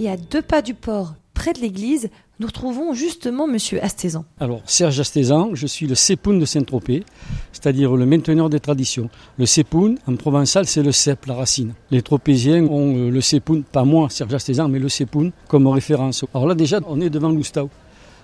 Et 0.05 0.11
à 0.11 0.19
deux 0.19 0.43
pas 0.43 0.61
du 0.61 0.75
port, 0.75 1.15
près 1.33 1.55
de 1.55 1.61
l'église, 1.61 2.11
nous 2.39 2.47
retrouvons 2.47 2.93
justement 2.93 3.47
Monsieur 3.47 3.83
Astezan. 3.83 4.27
Alors, 4.39 4.61
Serge 4.67 5.01
Astézan, 5.01 5.55
je 5.55 5.67
suis 5.67 5.87
le 5.87 5.95
Sepoun 5.95 6.39
de 6.39 6.45
Saint-Tropez, 6.45 7.05
c'est-à-dire 7.53 7.97
le 7.97 8.05
mainteneur 8.05 8.51
des 8.51 8.61
traditions. 8.61 9.09
Le 9.39 9.47
Sepoun, 9.47 9.97
en 10.06 10.17
provençal, 10.17 10.67
c'est 10.67 10.83
le 10.83 10.93
cep, 10.93 11.25
la 11.25 11.33
racine. 11.33 11.73
Les 11.91 12.03
Tropéziens 12.03 12.67
ont 12.67 12.95
euh, 12.95 13.09
le 13.09 13.21
Sepoun, 13.23 13.62
pas 13.62 13.85
moi, 13.85 14.11
Serge 14.11 14.35
Astézan, 14.35 14.69
mais 14.69 14.79
le 14.79 14.91
Sepoun 14.91 15.33
comme 15.49 15.67
référence. 15.69 16.23
Alors 16.35 16.49
là, 16.49 16.55
déjà, 16.55 16.81
on 16.87 17.01
est 17.01 17.09
devant 17.09 17.31
l'Oustau. 17.31 17.71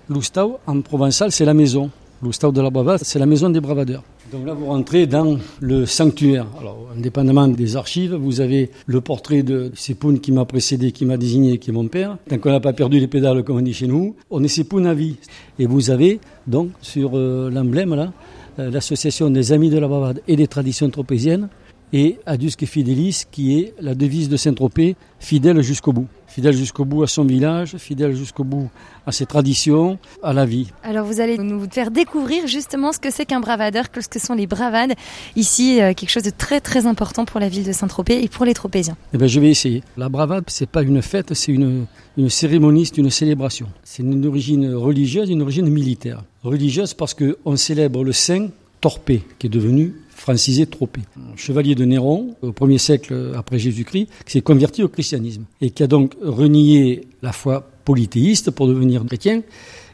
L'Oustau, 0.07 0.59
en 0.67 0.81
provençal, 0.81 1.31
c'est 1.31 1.45
la 1.45 1.55
maison. 1.55 1.89
L'Oustau 2.21 2.51
de 2.51 2.61
la 2.61 2.69
Bravade, 2.69 2.99
c'est 3.01 3.17
la 3.17 3.25
maison 3.25 3.49
des 3.49 3.59
bravadeurs. 3.59 4.03
Donc 4.31 4.47
là, 4.47 4.53
vous 4.53 4.67
rentrez 4.67 5.07
dans 5.07 5.37
le 5.59 5.85
sanctuaire. 5.85 6.47
Alors, 6.57 6.87
indépendamment 6.95 7.49
des 7.49 7.75
archives, 7.75 8.13
vous 8.13 8.39
avez 8.39 8.71
le 8.85 9.01
portrait 9.01 9.43
de 9.43 9.71
Sepoun 9.75 10.21
qui 10.21 10.31
m'a 10.31 10.45
précédé, 10.45 10.93
qui 10.93 11.05
m'a 11.05 11.17
désigné, 11.17 11.57
qui 11.57 11.71
est 11.71 11.73
mon 11.73 11.89
père. 11.89 12.17
Tant 12.29 12.37
qu'on 12.37 12.51
n'a 12.51 12.61
pas 12.61 12.71
perdu 12.71 12.97
les 12.97 13.07
pédales, 13.07 13.43
comme 13.43 13.57
on 13.57 13.61
dit 13.61 13.73
chez 13.73 13.87
nous, 13.87 14.15
on 14.29 14.41
est 14.41 14.47
Sepoun 14.47 14.85
à 14.85 14.93
vie. 14.93 15.17
Et 15.59 15.65
vous 15.65 15.89
avez, 15.89 16.21
donc, 16.47 16.69
sur 16.81 17.11
euh, 17.15 17.49
l'emblème, 17.51 17.93
là, 17.93 18.13
euh, 18.59 18.71
l'association 18.71 19.29
des 19.29 19.51
Amis 19.51 19.69
de 19.69 19.77
la 19.77 19.89
Bravade 19.89 20.21
et 20.29 20.37
des 20.37 20.47
traditions 20.47 20.89
tropéziennes, 20.89 21.49
et 21.93 22.17
Adusque 22.25 22.65
Fidelis, 22.65 23.23
qui 23.29 23.59
est 23.59 23.73
la 23.81 23.95
devise 23.95 24.29
de 24.29 24.37
Saint-Tropez, 24.37 24.95
fidèle 25.19 25.61
jusqu'au 25.61 25.93
bout. 25.93 26.07
Fidèle 26.27 26.55
jusqu'au 26.55 26.85
bout 26.85 27.03
à 27.03 27.07
son 27.07 27.25
village, 27.25 27.75
fidèle 27.75 28.15
jusqu'au 28.15 28.45
bout 28.45 28.69
à 29.05 29.11
ses 29.11 29.25
traditions, 29.25 29.99
à 30.23 30.31
la 30.31 30.45
vie. 30.45 30.71
Alors 30.83 31.05
vous 31.05 31.19
allez 31.19 31.37
nous 31.37 31.67
faire 31.69 31.91
découvrir 31.91 32.47
justement 32.47 32.93
ce 32.93 32.99
que 32.99 33.11
c'est 33.11 33.25
qu'un 33.25 33.41
bravadeur, 33.41 33.91
que 33.91 33.99
ce 33.99 34.07
que 34.07 34.19
sont 34.19 34.33
les 34.33 34.47
bravades. 34.47 34.93
Ici, 35.35 35.81
euh, 35.81 35.93
quelque 35.93 36.09
chose 36.09 36.23
de 36.23 36.29
très 36.29 36.61
très 36.61 36.85
important 36.85 37.25
pour 37.25 37.41
la 37.41 37.49
ville 37.49 37.65
de 37.65 37.73
Saint-Tropez 37.73 38.23
et 38.23 38.29
pour 38.29 38.45
les 38.45 38.53
Tropéziens. 38.53 38.95
Eh 39.13 39.17
ben, 39.17 39.27
je 39.27 39.39
vais 39.41 39.49
essayer. 39.49 39.83
La 39.97 40.07
bravade, 40.07 40.45
c'est 40.47 40.69
pas 40.69 40.83
une 40.83 41.01
fête, 41.01 41.33
c'est 41.33 41.51
une, 41.51 41.85
une 42.17 42.29
cérémonie, 42.29 42.85
c'est 42.85 42.97
une 42.97 43.09
célébration. 43.09 43.67
C'est 43.83 44.03
une 44.03 44.25
origine 44.25 44.73
religieuse, 44.73 45.29
une 45.29 45.41
origine 45.41 45.69
militaire. 45.69 46.23
Religieuse 46.43 46.93
parce 46.93 47.13
qu'on 47.13 47.57
célèbre 47.57 48.05
le 48.05 48.13
saint 48.13 48.47
Torpé, 48.79 49.21
qui 49.37 49.47
est 49.47 49.49
devenu 49.49 49.93
francisé 50.21 50.67
Tropé. 50.67 51.01
Chevalier 51.35 51.73
de 51.73 51.83
Néron, 51.83 52.35
au 52.43 52.51
1er 52.51 52.77
siècle 52.77 53.33
après 53.35 53.57
Jésus-Christ, 53.57 54.07
qui 54.25 54.31
s'est 54.31 54.41
converti 54.41 54.83
au 54.83 54.87
christianisme 54.87 55.45
et 55.61 55.71
qui 55.71 55.81
a 55.81 55.87
donc 55.87 56.15
renié 56.21 57.07
la 57.23 57.31
foi 57.31 57.67
polythéiste 57.85 58.51
pour 58.51 58.67
devenir 58.67 59.03
chrétien. 59.05 59.41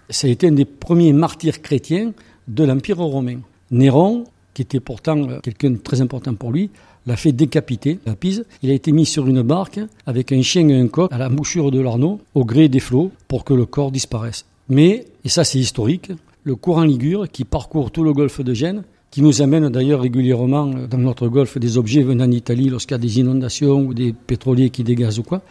Ça 0.09 0.27
a 0.27 0.29
été 0.29 0.47
un 0.47 0.51
des 0.51 0.65
premiers 0.65 1.13
martyrs 1.13 1.61
chrétiens 1.61 2.11
de 2.47 2.63
l'Empire 2.65 2.97
romain. 2.97 3.39
Néron, 3.71 4.25
qui 4.53 4.63
était 4.63 4.81
pourtant 4.81 5.17
euh, 5.17 5.39
quelqu'un 5.39 5.71
de 5.71 5.77
très 5.77 6.01
important 6.01 6.33
pour 6.35 6.51
lui, 6.51 6.71
l'a 7.05 7.15
fait 7.15 7.31
décapiter 7.31 7.99
à 8.05 8.15
Pise. 8.15 8.45
Il 8.61 8.69
a 8.69 8.73
été 8.73 8.91
mis 8.91 9.05
sur 9.05 9.27
une 9.27 9.41
barque 9.41 9.79
avec 10.05 10.33
un 10.33 10.41
chien 10.41 10.67
et 10.67 10.77
un 10.77 10.87
coq 10.89 11.09
à 11.11 11.17
l'embouchure 11.17 11.71
de 11.71 11.79
l'Arnaud, 11.79 12.19
au 12.35 12.43
gré 12.43 12.67
des 12.67 12.81
flots, 12.81 13.11
pour 13.29 13.45
que 13.45 13.53
le 13.53 13.65
corps 13.65 13.91
disparaisse. 13.91 14.45
Mais, 14.67 15.05
et 15.23 15.29
ça 15.29 15.45
c'est 15.45 15.59
historique, 15.59 16.11
le 16.43 16.55
courant 16.55 16.83
Ligure, 16.83 17.29
qui 17.31 17.45
parcourt 17.45 17.91
tout 17.91 18.03
le 18.03 18.11
golfe 18.11 18.41
de 18.41 18.53
Gênes, 18.53 18.83
qui 19.11 19.21
nous 19.21 19.41
amène 19.41 19.69
d'ailleurs 19.69 20.01
régulièrement 20.01 20.71
euh, 20.75 20.87
dans 20.87 20.97
notre 20.97 21.27
golfe 21.27 21.57
des 21.57 21.77
objets 21.77 22.03
venant 22.03 22.27
d'Italie 22.27 22.69
lorsqu'il 22.69 22.93
y 22.93 22.95
a 22.95 22.99
des 22.99 23.19
inondations 23.19 23.79
ou 23.79 23.93
des 23.93 24.13
pétroliers 24.13 24.69
qui 24.69 24.83
dégazent 24.83 25.19
ou 25.19 25.23
quoi, 25.23 25.41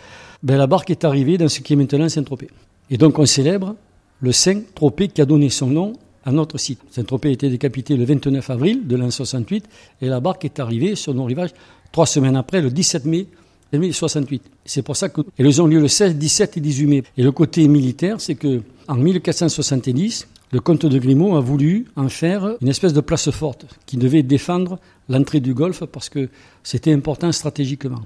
ben 0.42 0.56
la 0.56 0.66
barque 0.66 0.90
est 0.90 1.04
arrivée 1.04 1.38
dans 1.38 1.48
ce 1.48 1.60
qui 1.60 1.72
est 1.72 1.76
maintenant 1.76 2.08
Saint-Tropez. 2.08 2.48
Et 2.90 2.98
donc 2.98 3.18
on 3.18 3.26
célèbre 3.26 3.74
le 4.20 4.32
Saint-Tropez 4.32 5.08
qui 5.08 5.20
a 5.20 5.24
donné 5.24 5.48
son 5.48 5.68
nom 5.68 5.92
à 6.24 6.32
notre 6.32 6.58
site. 6.58 6.80
Saint-Tropez 6.90 7.28
a 7.28 7.32
été 7.32 7.48
décapité 7.48 7.96
le 7.96 8.04
29 8.04 8.50
avril 8.50 8.86
de 8.86 8.96
l'an 8.96 9.10
68 9.10 9.64
et 10.02 10.06
la 10.06 10.20
barque 10.20 10.44
est 10.44 10.60
arrivée 10.60 10.94
sur 10.94 11.14
nos 11.14 11.24
rivages 11.24 11.50
trois 11.92 12.06
semaines 12.06 12.36
après, 12.36 12.60
le 12.60 12.70
17 12.70 13.04
mai 13.06 13.26
1968. 13.72 14.42
C'est 14.64 14.82
pour 14.82 14.96
ça 14.96 15.08
que 15.08 15.20
elles 15.38 15.62
ont 15.62 15.66
lieu 15.66 15.80
le 15.80 15.88
16, 15.88 16.16
17 16.16 16.56
et 16.56 16.60
18 16.60 16.86
mai. 16.86 17.02
Et 17.16 17.22
le 17.22 17.32
côté 17.32 17.66
militaire, 17.68 18.20
c'est 18.20 18.34
que 18.34 18.62
en 18.88 18.94
1470, 18.96 20.28
le 20.52 20.60
comte 20.60 20.86
de 20.86 20.98
Grimaud 20.98 21.36
a 21.36 21.40
voulu 21.40 21.86
en 21.96 22.08
faire 22.08 22.56
une 22.60 22.68
espèce 22.68 22.92
de 22.92 23.00
place 23.00 23.30
forte 23.30 23.66
qui 23.86 23.96
devait 23.96 24.22
défendre 24.22 24.78
l'entrée 25.08 25.40
du 25.40 25.54
golfe 25.54 25.84
parce 25.86 26.08
que 26.08 26.28
c'était 26.62 26.92
important 26.92 27.32
stratégiquement. 27.32 28.02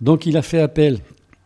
Donc 0.00 0.26
il 0.26 0.36
a 0.36 0.42
fait 0.42 0.60
appel 0.60 0.98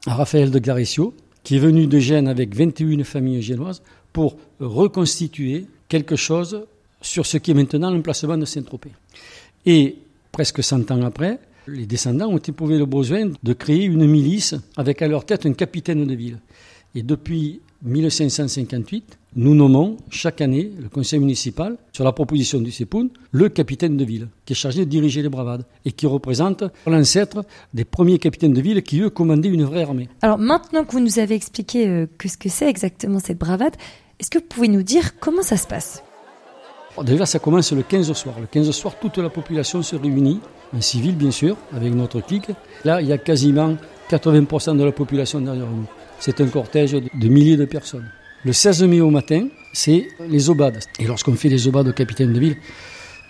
à 0.06 0.14
Raphaël 0.14 0.50
de 0.50 0.58
Garesio, 0.58 1.14
qui 1.44 1.56
est 1.56 1.60
venu 1.60 1.86
de 1.86 1.98
Gênes 1.98 2.28
avec 2.28 2.54
21 2.54 3.04
familles 3.04 3.42
génoises 3.42 3.82
pour 4.12 4.36
reconstituer 4.58 5.66
quelque 5.88 6.16
chose 6.16 6.66
sur 7.00 7.26
ce 7.26 7.38
qui 7.38 7.52
est 7.52 7.54
maintenant 7.54 7.90
l'emplacement 7.90 8.36
de 8.36 8.44
Saint-Tropez. 8.44 8.90
Et 9.66 9.98
presque 10.32 10.62
100 10.62 10.90
ans 10.90 11.02
après, 11.02 11.38
les 11.68 11.86
descendants 11.86 12.28
ont 12.28 12.38
éprouvé 12.38 12.78
le 12.78 12.86
besoin 12.86 13.30
de 13.42 13.52
créer 13.52 13.84
une 13.84 14.06
milice 14.06 14.54
avec 14.76 15.02
à 15.02 15.08
leur 15.08 15.24
tête 15.24 15.46
un 15.46 15.52
capitaine 15.52 16.06
de 16.06 16.14
ville. 16.14 16.40
Et 16.94 17.02
depuis 17.02 17.60
1558, 17.84 19.18
nous 19.36 19.54
nommons 19.54 19.96
chaque 20.10 20.40
année 20.40 20.72
le 20.80 20.88
conseil 20.88 21.20
municipal, 21.20 21.76
sur 21.92 22.04
la 22.04 22.12
proposition 22.12 22.60
du 22.60 22.72
CEPUN, 22.72 23.08
le 23.30 23.48
capitaine 23.48 23.96
de 23.96 24.04
ville, 24.04 24.28
qui 24.44 24.54
est 24.54 24.56
chargé 24.56 24.84
de 24.84 24.90
diriger 24.90 25.22
les 25.22 25.28
bravades 25.28 25.64
et 25.84 25.92
qui 25.92 26.06
représente 26.06 26.64
l'ancêtre 26.86 27.44
des 27.74 27.84
premiers 27.84 28.18
capitaines 28.18 28.52
de 28.52 28.60
ville 28.60 28.82
qui, 28.82 29.00
eux, 29.00 29.10
commandaient 29.10 29.48
une 29.48 29.64
vraie 29.64 29.82
armée. 29.82 30.08
Alors 30.22 30.38
maintenant 30.38 30.84
que 30.84 30.92
vous 30.92 31.00
nous 31.00 31.20
avez 31.20 31.36
expliqué 31.36 31.86
euh, 31.86 32.06
que 32.18 32.28
ce 32.28 32.36
que 32.36 32.48
c'est 32.48 32.68
exactement 32.68 33.20
cette 33.20 33.38
bravade, 33.38 33.76
est-ce 34.18 34.30
que 34.30 34.38
vous 34.38 34.46
pouvez 34.48 34.68
nous 34.68 34.82
dire 34.82 35.18
comment 35.20 35.42
ça 35.42 35.56
se 35.56 35.66
passe? 35.66 36.02
Déjà, 37.04 37.26
ça 37.26 37.38
commence 37.38 37.70
le 37.70 37.82
15 37.82 38.10
au 38.10 38.14
soir. 38.14 38.40
Le 38.40 38.46
15 38.46 38.68
au 38.68 38.72
soir, 38.72 38.98
toute 39.00 39.18
la 39.18 39.30
population 39.30 39.82
se 39.82 39.94
réunit, 39.94 40.40
en 40.76 40.80
civil 40.80 41.14
bien 41.14 41.30
sûr, 41.30 41.56
avec 41.72 41.94
notre 41.94 42.20
clique. 42.20 42.50
Là, 42.84 43.00
il 43.00 43.06
y 43.06 43.12
a 43.12 43.18
quasiment 43.18 43.76
80% 44.10 44.76
de 44.76 44.82
la 44.82 44.90
population 44.90 45.40
derrière 45.40 45.66
nous. 45.70 45.86
C'est 46.20 46.40
un 46.40 46.46
cortège 46.46 46.92
de 46.92 47.28
milliers 47.28 47.56
de 47.56 47.64
personnes. 47.64 48.10
Le 48.44 48.52
16 48.52 48.82
mai 48.84 49.00
au 49.00 49.10
matin, 49.10 49.48
c'est 49.72 50.08
les 50.28 50.50
obades. 50.50 50.78
Et 50.98 51.06
lorsqu'on 51.06 51.34
fait 51.34 51.48
les 51.48 51.68
obades 51.68 51.88
au 51.88 51.92
capitaine 51.92 52.32
de 52.32 52.40
ville, 52.40 52.56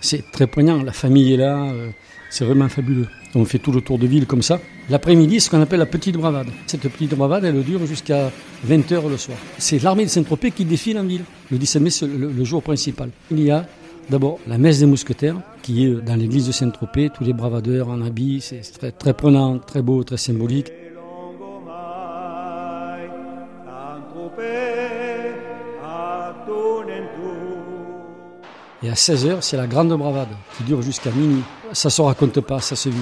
c'est 0.01 0.31
très 0.31 0.47
poignant. 0.47 0.83
La 0.83 0.93
famille 0.93 1.33
est 1.33 1.37
là, 1.37 1.71
euh, 1.71 1.91
c'est 2.31 2.45
vraiment 2.45 2.69
fabuleux. 2.69 3.07
On 3.35 3.45
fait 3.45 3.59
tout 3.59 3.73
le 3.73 3.81
tour 3.81 3.99
de 3.99 4.07
ville 4.07 4.27
comme 4.27 4.43
ça. 4.43 4.61
L'après-midi, 4.91 5.41
ce 5.41 5.51
qu'on 5.51 5.61
appelle 5.61 5.81
la 5.81 5.87
petite 5.87 6.17
bravade. 6.17 6.49
Cette 6.67 6.89
petite 6.89 7.15
bravade, 7.15 7.45
elle 7.45 7.63
dure 7.63 7.87
jusqu'à 7.87 8.31
20h 8.67 9.09
le 9.09 9.17
soir. 9.17 9.37
C'est 9.59 9.83
l'armée 9.83 10.05
de 10.05 10.11
Saint-Tropez 10.11 10.51
qui 10.51 10.65
défile 10.65 10.99
en 10.99 11.05
ville. 11.05 11.25
Le 11.51 11.59
17 11.59 11.83
mai, 11.83 11.91
c'est 11.91 12.07
le, 12.07 12.45
jour 12.45 12.63
principal. 12.63 13.11
Il 13.31 13.41
y 13.41 13.51
a 13.51 13.67
d'abord 14.09 14.39
la 14.47 14.57
messe 14.57 14.79
des 14.81 14.87
mousquetaires, 14.87 15.37
qui 15.63 15.85
est 15.85 15.95
dans 15.95 16.17
l'église 16.17 16.47
de 16.47 16.53
Saint-Tropez. 16.53 17.11
Tous 17.15 17.25
les 17.25 17.35
bravadeurs 17.35 17.89
en 17.89 18.01
habit, 18.03 18.41
c'est 18.41 18.61
très, 18.61 18.93
très 18.93 19.13
prenant, 19.15 19.59
très 19.59 19.83
beau, 19.83 20.05
très 20.05 20.17
symbolique. 20.17 20.73
Et 28.83 28.89
à 28.89 28.95
16h, 28.95 29.39
c'est 29.41 29.57
la 29.57 29.67
grande 29.67 29.93
bravade 29.97 30.29
qui 30.57 30.63
dure 30.63 30.83
jusqu'à 30.83 31.11
minuit. 31.11 31.43
Ça 31.73 31.91
se 31.91 32.01
raconte 32.01 32.41
pas, 32.41 32.61
ça 32.61 32.77
se 32.77 32.89
vit. 32.89 32.97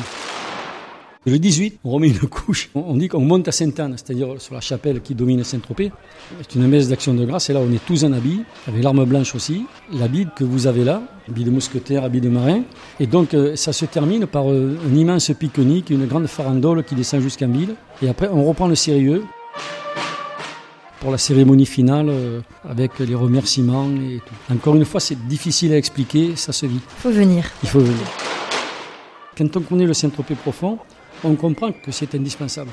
Le 1.26 1.40
18, 1.40 1.80
on 1.84 1.90
remet 1.90 2.08
une 2.08 2.20
couche. 2.20 2.70
On 2.74 2.96
dit 2.96 3.08
qu'on 3.08 3.20
monte 3.20 3.48
à 3.48 3.52
Sainte-Anne, 3.52 3.96
c'est-à-dire 3.96 4.40
sur 4.40 4.54
la 4.54 4.60
chapelle 4.60 5.00
qui 5.00 5.14
domine 5.14 5.42
Saint-Tropez. 5.42 5.90
C'est 6.40 6.54
une 6.54 6.68
messe 6.68 6.88
d'action 6.88 7.14
de 7.14 7.24
grâce. 7.24 7.50
Et 7.50 7.52
là, 7.52 7.60
on 7.60 7.72
est 7.72 7.84
tous 7.84 8.04
en 8.04 8.12
habit, 8.12 8.42
avec 8.68 8.82
l'arme 8.82 9.04
blanche 9.04 9.34
aussi. 9.34 9.66
L'habit 9.92 10.28
que 10.36 10.44
vous 10.44 10.68
avez 10.68 10.84
là, 10.84 11.02
habit 11.28 11.42
de 11.42 11.50
mousquetaire, 11.50 12.04
habit 12.04 12.20
de 12.20 12.28
marin. 12.28 12.62
Et 13.00 13.08
donc, 13.08 13.34
euh, 13.34 13.56
ça 13.56 13.72
se 13.72 13.84
termine 13.86 14.26
par 14.26 14.48
euh, 14.48 14.78
un 14.88 14.94
immense 14.94 15.32
pique-nique, 15.38 15.90
une 15.90 16.06
grande 16.06 16.28
farandole 16.28 16.84
qui 16.84 16.94
descend 16.94 17.20
jusqu'en 17.20 17.48
ville. 17.48 17.74
Et 18.02 18.08
après, 18.08 18.28
on 18.32 18.44
reprend 18.44 18.68
le 18.68 18.76
sérieux 18.76 19.24
pour 21.06 21.12
la 21.12 21.18
cérémonie 21.18 21.66
finale 21.66 22.08
euh, 22.08 22.40
avec 22.68 22.98
les 22.98 23.14
remerciements 23.14 23.88
et 23.88 24.18
tout. 24.26 24.52
Encore 24.52 24.74
une 24.74 24.84
fois, 24.84 24.98
c'est 24.98 25.28
difficile 25.28 25.72
à 25.72 25.76
expliquer, 25.76 26.34
ça 26.34 26.50
se 26.50 26.66
vit. 26.66 26.80
Faut 26.98 27.12
venir. 27.12 27.48
Il 27.62 27.68
faut 27.68 27.78
venir. 27.78 28.08
Quand 29.38 29.56
on 29.56 29.60
connaît 29.60 29.86
le 29.86 29.94
Saint-Tropez 29.94 30.34
profond, 30.34 30.80
on 31.22 31.36
comprend 31.36 31.70
que 31.70 31.92
c'est 31.92 32.12
indispensable. 32.16 32.72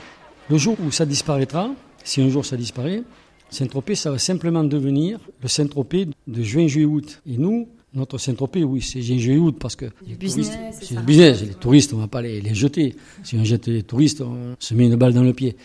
Le 0.49 0.57
jour 0.57 0.75
où 0.83 0.89
ça 0.89 1.05
disparaîtra, 1.05 1.69
si 2.03 2.23
un 2.23 2.29
jour 2.29 2.43
ça 2.43 2.57
disparaît, 2.57 3.03
Saint-Tropez, 3.51 3.93
ça 3.93 4.09
va 4.09 4.17
simplement 4.17 4.63
devenir 4.63 5.19
le 5.39 5.47
Saint-Tropez 5.47 6.07
de 6.25 6.41
juin, 6.41 6.65
juillet, 6.65 6.87
août. 6.87 7.21
Et 7.29 7.37
nous, 7.37 7.67
notre 7.93 8.17
Saint-Tropez, 8.17 8.63
oui, 8.63 8.81
c'est 8.81 9.03
juin, 9.03 9.19
juillet, 9.19 9.37
août 9.37 9.57
parce 9.59 9.75
que 9.75 9.85
les 10.07 10.15
business, 10.15 10.49
touristes, 10.49 10.79
c'est 10.81 10.95
le 10.95 11.01
business. 11.01 11.41
Les 11.43 11.53
touristes, 11.53 11.93
on 11.93 11.97
va 11.97 12.07
pas 12.07 12.23
les, 12.23 12.41
les 12.41 12.55
jeter. 12.55 12.95
Si 13.21 13.35
on 13.35 13.43
jette 13.43 13.67
les 13.67 13.83
touristes, 13.83 14.21
on 14.21 14.55
se 14.57 14.73
met 14.73 14.87
une 14.87 14.95
balle 14.95 15.13
dans 15.13 15.21
le 15.21 15.33
pied. 15.33 15.55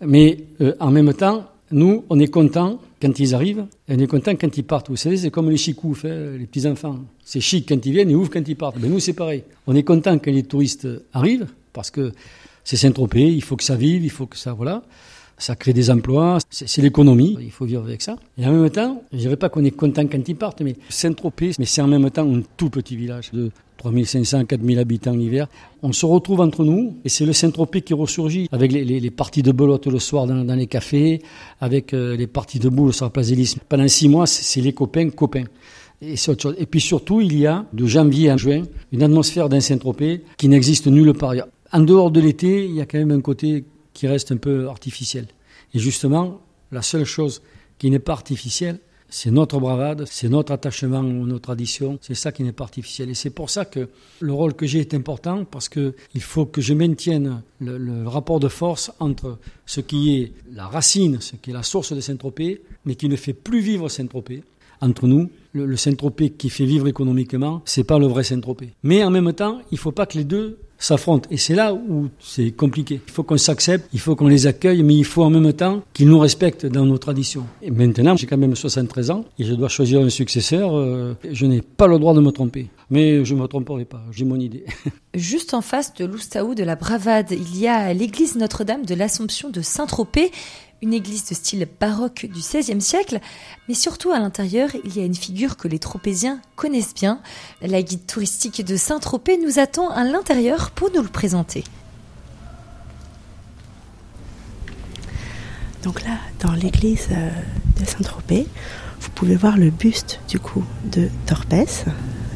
Mais 0.00 0.38
euh, 0.62 0.72
en 0.80 0.90
même 0.90 1.12
temps, 1.12 1.44
nous, 1.70 2.04
on 2.08 2.18
est 2.18 2.28
content 2.28 2.80
quand 3.00 3.18
ils 3.18 3.34
arrivent, 3.34 3.66
et 3.88 3.94
on 3.94 3.98
est 3.98 4.06
content 4.06 4.34
quand 4.34 4.56
ils 4.56 4.64
partent. 4.64 4.88
Vous 4.88 4.96
savez, 4.96 5.16
c'est 5.16 5.30
comme 5.30 5.50
les 5.50 5.56
chicoufs, 5.56 6.04
hein, 6.04 6.36
les 6.38 6.46
petits-enfants. 6.46 6.98
C'est 7.24 7.40
chic 7.40 7.68
quand 7.68 7.84
ils 7.84 7.92
viennent 7.92 8.10
et 8.10 8.14
ouf 8.14 8.28
quand 8.28 8.46
ils 8.46 8.56
partent. 8.56 8.76
Mais 8.80 8.88
nous, 8.88 9.00
c'est 9.00 9.12
pareil. 9.12 9.44
On 9.66 9.74
est 9.74 9.82
content 9.82 10.18
quand 10.18 10.30
les 10.30 10.42
touristes 10.42 10.88
arrivent, 11.12 11.46
parce 11.72 11.90
que 11.90 12.12
c'est 12.64 12.76
Saint-Tropez, 12.76 13.32
il 13.32 13.42
faut 13.42 13.56
que 13.56 13.64
ça 13.64 13.76
vive, 13.76 14.04
il 14.04 14.10
faut 14.10 14.26
que 14.26 14.36
ça, 14.36 14.52
voilà. 14.52 14.82
Ça 15.40 15.54
crée 15.54 15.72
des 15.72 15.88
emplois, 15.88 16.38
c'est 16.50 16.82
l'économie, 16.82 17.36
il 17.40 17.52
faut 17.52 17.64
vivre 17.64 17.84
avec 17.84 18.02
ça. 18.02 18.16
Et 18.36 18.44
en 18.44 18.52
même 18.52 18.70
temps, 18.70 19.04
je 19.12 19.18
dirais 19.18 19.36
pas 19.36 19.48
qu'on 19.48 19.64
est 19.64 19.70
content 19.70 20.04
quand 20.08 20.28
ils 20.28 20.34
partent, 20.34 20.62
mais 20.62 20.74
Saint-Tropez, 20.88 21.52
mais 21.60 21.64
c'est 21.64 21.80
en 21.80 21.86
même 21.86 22.10
temps 22.10 22.28
un 22.28 22.42
tout 22.56 22.70
petit 22.70 22.96
village 22.96 23.30
de 23.32 23.52
3500, 23.78 24.44
4000 24.44 24.78
habitants 24.78 25.12
l'hiver. 25.12 25.48
On 25.82 25.92
se 25.92 26.04
retrouve 26.04 26.40
entre 26.40 26.64
nous 26.64 26.96
et 27.04 27.08
c'est 27.08 27.24
le 27.24 27.32
Saint-Tropez 27.32 27.82
qui 27.82 27.94
ressurgit 27.94 28.48
avec 28.52 28.72
les, 28.72 29.10
parties 29.10 29.42
de 29.42 29.52
belote 29.52 29.86
le 29.86 29.98
soir 29.98 30.26
dans, 30.26 30.54
les 30.54 30.66
cafés, 30.66 31.22
avec 31.60 31.94
euh, 31.94 32.16
les 32.16 32.26
parties 32.26 32.58
de 32.58 32.68
boules 32.68 32.92
sur 32.92 33.06
la 33.06 33.10
place. 33.10 33.30
Pendant 33.68 33.88
six 33.88 34.08
mois, 34.08 34.26
c'est 34.26 34.60
les 34.60 34.72
copains, 34.72 35.08
copains. 35.10 35.44
Et, 36.02 36.14
autre 36.28 36.42
chose. 36.42 36.54
et 36.58 36.66
puis 36.66 36.80
surtout, 36.80 37.20
il 37.20 37.36
y 37.36 37.46
a 37.46 37.66
de 37.72 37.86
janvier 37.86 38.30
à 38.30 38.36
juin 38.36 38.62
une 38.92 39.02
atmosphère 39.02 39.48
d'un 39.48 39.60
Saint-Tropez 39.60 40.22
qui 40.36 40.48
n'existe 40.48 40.86
nulle 40.86 41.12
part. 41.12 41.34
En 41.72 41.80
dehors 41.80 42.10
de 42.10 42.20
l'été, 42.20 42.64
il 42.64 42.74
y 42.74 42.80
a 42.80 42.86
quand 42.86 42.98
même 42.98 43.10
un 43.10 43.20
côté 43.20 43.64
qui 43.94 44.06
reste 44.06 44.30
un 44.30 44.36
peu 44.36 44.68
artificiel. 44.68 45.26
Et 45.74 45.78
justement, 45.78 46.40
la 46.70 46.82
seule 46.82 47.04
chose 47.04 47.42
qui 47.78 47.90
n'est 47.90 47.98
pas 47.98 48.12
artificielle, 48.12 48.78
c'est 49.08 49.30
notre 49.30 49.58
bravade, 49.58 50.04
c'est 50.06 50.28
notre 50.28 50.52
attachement 50.52 51.02
nos 51.02 51.38
traditions, 51.38 51.98
c'est 52.02 52.14
ça 52.14 52.32
qui 52.32 52.42
n'est 52.42 52.52
pas 52.52 52.64
artificiel. 52.64 53.10
Et 53.10 53.14
c'est 53.14 53.30
pour 53.30 53.50
ça 53.50 53.64
que 53.64 53.88
le 54.20 54.32
rôle 54.32 54.54
que 54.54 54.66
j'ai 54.66 54.80
est 54.80 54.94
important, 54.94 55.44
parce 55.44 55.68
que 55.68 55.94
il 56.14 56.20
faut 56.22 56.46
que 56.46 56.60
je 56.60 56.74
maintienne 56.74 57.42
le, 57.60 57.78
le 57.78 58.06
rapport 58.06 58.40
de 58.40 58.48
force 58.48 58.90
entre 59.00 59.38
ce 59.66 59.80
qui 59.80 60.16
est 60.16 60.32
la 60.52 60.66
racine, 60.66 61.20
ce 61.20 61.36
qui 61.36 61.50
est 61.50 61.54
la 61.54 61.62
source 61.62 61.92
de 61.92 62.00
Saint-Tropez, 62.00 62.62
mais 62.84 62.94
qui 62.94 63.08
ne 63.08 63.16
fait 63.16 63.32
plus 63.32 63.60
vivre 63.60 63.88
Saint-Tropez. 63.88 64.42
Entre 64.80 65.08
nous, 65.08 65.28
le, 65.52 65.66
le 65.66 65.76
Saint-Tropez 65.76 66.30
qui 66.30 66.50
fait 66.50 66.64
vivre 66.66 66.86
économiquement, 66.86 67.62
c'est 67.64 67.84
pas 67.84 67.98
le 67.98 68.06
vrai 68.06 68.22
Saint-Tropez. 68.22 68.74
Mais 68.82 69.02
en 69.02 69.10
même 69.10 69.32
temps, 69.32 69.60
il 69.72 69.78
faut 69.78 69.90
pas 69.90 70.06
que 70.06 70.18
les 70.18 70.24
deux 70.24 70.58
s'affrontent. 70.78 71.28
Et 71.30 71.36
c'est 71.36 71.54
là 71.54 71.74
où 71.74 72.08
c'est 72.20 72.50
compliqué. 72.52 73.00
Il 73.06 73.12
faut 73.12 73.22
qu'on 73.22 73.36
s'accepte, 73.36 73.88
il 73.92 74.00
faut 74.00 74.16
qu'on 74.16 74.28
les 74.28 74.46
accueille, 74.46 74.82
mais 74.82 74.94
il 74.94 75.04
faut 75.04 75.22
en 75.22 75.30
même 75.30 75.52
temps 75.52 75.82
qu'ils 75.92 76.08
nous 76.08 76.18
respectent 76.18 76.66
dans 76.66 76.86
nos 76.86 76.98
traditions. 76.98 77.46
Et 77.62 77.70
maintenant, 77.70 78.16
j'ai 78.16 78.26
quand 78.26 78.36
même 78.38 78.54
73 78.54 79.10
ans 79.10 79.24
et 79.38 79.44
je 79.44 79.54
dois 79.54 79.68
choisir 79.68 80.00
un 80.00 80.08
successeur. 80.10 80.76
euh, 80.76 81.14
je 81.30 81.46
n'ai 81.46 81.62
pas 81.62 81.86
le 81.86 81.98
droit 81.98 82.14
de 82.14 82.20
me 82.20 82.30
tromper. 82.30 82.68
Mais 82.90 83.24
je 83.24 83.34
ne 83.34 83.40
me 83.40 83.46
tromperai 83.46 83.84
pas, 83.84 84.02
j'ai 84.12 84.24
mon 84.24 84.40
idée. 84.40 84.64
Juste 85.14 85.52
en 85.52 85.60
face 85.60 85.92
de 85.94 86.06
l'Oustaou 86.06 86.54
de 86.54 86.62
la 86.64 86.74
Bravade, 86.74 87.32
il 87.32 87.58
y 87.58 87.68
a 87.68 87.92
l'église 87.92 88.36
Notre-Dame 88.36 88.86
de 88.86 88.94
l'Assomption 88.94 89.50
de 89.50 89.60
Saint-Tropez, 89.60 90.30
une 90.82 90.94
église 90.94 91.28
de 91.28 91.34
style 91.34 91.66
baroque 91.80 92.26
du 92.26 92.40
XVIe 92.40 92.80
siècle, 92.80 93.20
mais 93.68 93.74
surtout 93.74 94.12
à 94.12 94.18
l'intérieur, 94.18 94.70
il 94.84 94.96
y 94.96 95.00
a 95.00 95.04
une 95.04 95.14
figure 95.14 95.56
que 95.56 95.68
les 95.68 95.78
Tropéziens 95.78 96.40
connaissent 96.56 96.94
bien. 96.94 97.20
La 97.62 97.82
guide 97.82 98.06
touristique 98.06 98.64
de 98.64 98.76
Saint-Tropez 98.76 99.38
nous 99.38 99.58
attend 99.58 99.90
à 99.90 100.04
l'intérieur 100.04 100.70
pour 100.70 100.90
nous 100.94 101.02
le 101.02 101.08
présenter. 101.08 101.64
Donc 105.82 106.02
là, 106.04 106.18
dans 106.40 106.52
l'église 106.52 107.08
euh, 107.12 107.30
de 107.80 107.84
Saint-Tropez, 107.84 108.46
vous 109.00 109.10
pouvez 109.10 109.36
voir 109.36 109.56
le 109.56 109.70
buste 109.70 110.20
du 110.28 110.38
coup 110.38 110.64
de 110.84 111.08
Torpès. 111.26 111.84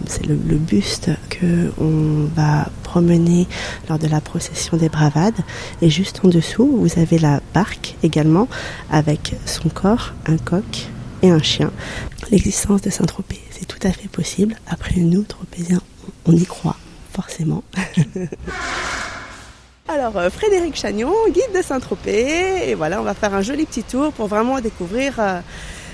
C'est 0.07 0.27
le, 0.27 0.35
le 0.35 0.57
buste 0.57 1.11
que 1.29 1.73
on 1.79 2.27
va 2.35 2.71
promener 2.93 3.49
lors 3.89 3.99
de 3.99 4.07
la 4.07 4.21
procession 4.21 4.77
des 4.77 4.91
bravades. 4.91 5.41
Et 5.81 5.89
juste 5.89 6.21
en 6.25 6.29
dessous, 6.29 6.69
vous 6.77 7.01
avez 7.01 7.19
la 7.19 7.41
barque 7.55 7.97
également 8.03 8.49
avec 8.91 9.35
son 9.47 9.71
corps, 9.71 10.13
un 10.27 10.37
coq 10.37 10.91
et 11.23 11.31
un 11.31 11.41
chien. 11.41 11.71
L'existence 12.31 12.83
de 12.83 12.91
Saint-Tropez, 12.91 13.41
c'est 13.51 13.65
tout 13.65 13.79
à 13.83 13.93
fait 13.93 14.09
possible. 14.09 14.57
Après 14.67 15.01
nous, 15.01 15.23
Tropéziens, 15.23 15.81
on 16.27 16.33
y 16.33 16.45
croit 16.45 16.77
forcément. 17.11 17.65
Alors, 19.89 20.19
euh, 20.19 20.29
Frédéric 20.29 20.77
Chagnon, 20.77 21.15
guide 21.29 21.57
de 21.57 21.63
Saint-Tropez, 21.63 22.69
et 22.69 22.75
voilà, 22.75 23.01
on 23.01 23.05
va 23.05 23.15
faire 23.15 23.33
un 23.33 23.43
joli 23.43 23.65
petit 23.65 23.85
tour 23.85 24.13
pour 24.13 24.27
vraiment 24.27 24.61
découvrir 24.61 25.15
euh, 25.19 25.41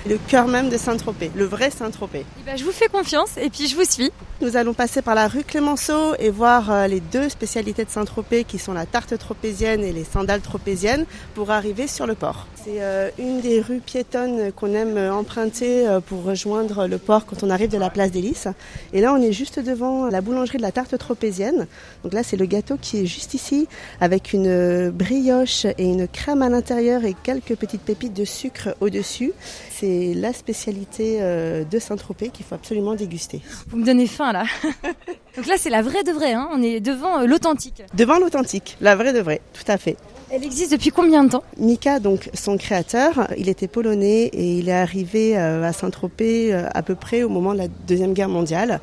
le 0.07 0.19
cœur 0.29 0.49
même 0.49 0.69
de 0.69 0.77
Saint-Tropez, 0.77 1.31
le 1.35 1.45
vrai 1.45 1.71
Saint-Tropez. 1.71 2.25
Eh 2.41 2.45
ben, 2.45 2.57
je 2.57 2.65
vous 2.65 2.73
fais 2.73 2.89
confiance 2.89 3.37
et 3.37 3.51
puis 3.51 3.67
je 3.67 3.77
vous 3.77 3.85
suis. 3.85 4.11
Nous 4.41 4.57
allons 4.57 4.75
passer 4.75 5.03
par 5.03 5.15
la 5.15 5.29
rue 5.29 5.45
Clémenceau 5.45 6.15
et 6.19 6.31
voir 6.31 6.71
euh, 6.71 6.87
les 6.87 7.01
deux 7.01 7.29
spécialités 7.29 7.85
de 7.85 7.91
Saint-Tropez 7.91 8.45
qui 8.45 8.59
sont 8.59 8.73
la 8.73 8.87
tarte 8.87 9.17
tropézienne 9.19 9.83
et 9.83 9.93
les 9.93 10.05
sandales 10.05 10.41
tropéziennes 10.41 11.07
pour 11.35 11.51
arriver 11.51 11.87
sur 11.87 12.07
le 12.07 12.15
port. 12.15 12.47
C'est 12.65 12.83
euh, 12.83 13.11
une 13.19 13.41
des 13.41 13.61
rues 13.61 13.81
piétonnes 13.81 14.53
qu'on 14.53 14.75
aime 14.75 14.97
euh, 14.99 15.11
emprunter 15.13 15.87
euh, 15.87 16.01
pour 16.01 16.25
rejoindre 16.25 16.87
le 16.87 16.99
port 16.99 17.25
quand 17.25 17.43
on 17.43 17.51
arrive 17.51 17.71
de 17.71 17.79
la 17.79 17.89
place 17.89 18.11
des 18.11 18.21
Lys. 18.21 18.49
Et 18.93 19.01
là, 19.01 19.15
on 19.15 19.23
est 19.23 19.33
juste 19.33 19.59
devant 19.59 20.09
la 20.09 20.21
boulangerie 20.21 20.59
de 20.59 20.63
la 20.63 20.73
tarte 20.73 20.99
tropézienne. 20.99 21.67
Donc 22.03 22.13
là, 22.13 22.23
c'est 22.23 22.37
le 22.37 22.47
gâteau 22.47 22.77
qui 22.77 22.99
est 22.99 23.07
juste 23.07 23.33
ici 23.33 23.69
avec 24.01 24.33
une 24.33 24.91
brioche 24.91 25.65
et 25.65 25.85
une 25.85 26.09
crème 26.09 26.43
à 26.43 26.49
l'intérieur 26.49 27.05
et 27.05 27.15
quelques 27.23 27.55
petites 27.55 27.83
pépites 27.83 28.15
de 28.15 28.25
sucre 28.25 28.77
au-dessus. 28.81 29.33
C'est 29.71 29.88
la 30.15 30.33
spécialité 30.33 31.19
euh, 31.21 31.65
de 31.65 31.79
Saint-Tropez 31.79 32.31
qu'il 32.31 32.45
faut 32.45 32.55
absolument 32.55 32.95
déguster. 32.95 33.41
Vous 33.69 33.77
me 33.77 33.85
donnez 33.85 34.07
faim 34.07 34.33
là. 34.33 34.45
Donc 35.37 35.47
là, 35.47 35.55
c'est 35.57 35.71
la 35.71 35.83
vraie 35.83 36.03
de 36.05 36.13
vraie. 36.13 36.33
Hein. 36.33 36.49
On 36.53 36.63
est 36.63 36.81
devant 36.81 37.21
euh, 37.21 37.27
l'authentique. 37.27 37.83
Devant 37.95 38.19
l'authentique, 38.19 38.77
la 38.81 38.97
vraie 38.97 39.13
de 39.13 39.21
vraie, 39.21 39.41
tout 39.53 39.71
à 39.71 39.79
fait. 39.79 39.97
Elle 40.31 40.45
existe 40.45 40.73
depuis 40.73 40.91
combien 40.91 41.25
de 41.25 41.31
temps 41.31 41.43
Mika, 41.59 42.01
donc 42.01 42.29
son 42.35 42.59
créateur, 42.59 43.29
il 43.39 43.49
était 43.49 43.67
polonais 43.67 44.25
et 44.25 44.59
il 44.59 44.69
est 44.69 44.73
arrivé 44.73 45.39
euh, 45.39 45.65
à 45.65 45.73
Saint-Tropez 45.73 46.53
euh, 46.53 46.69
à 46.75 46.83
peu 46.83 46.95
près 46.95 47.23
au 47.23 47.31
moment 47.31 47.55
de 47.55 47.59
la 47.59 47.69
Deuxième 47.87 48.13
Guerre 48.13 48.29
mondiale. 48.29 48.81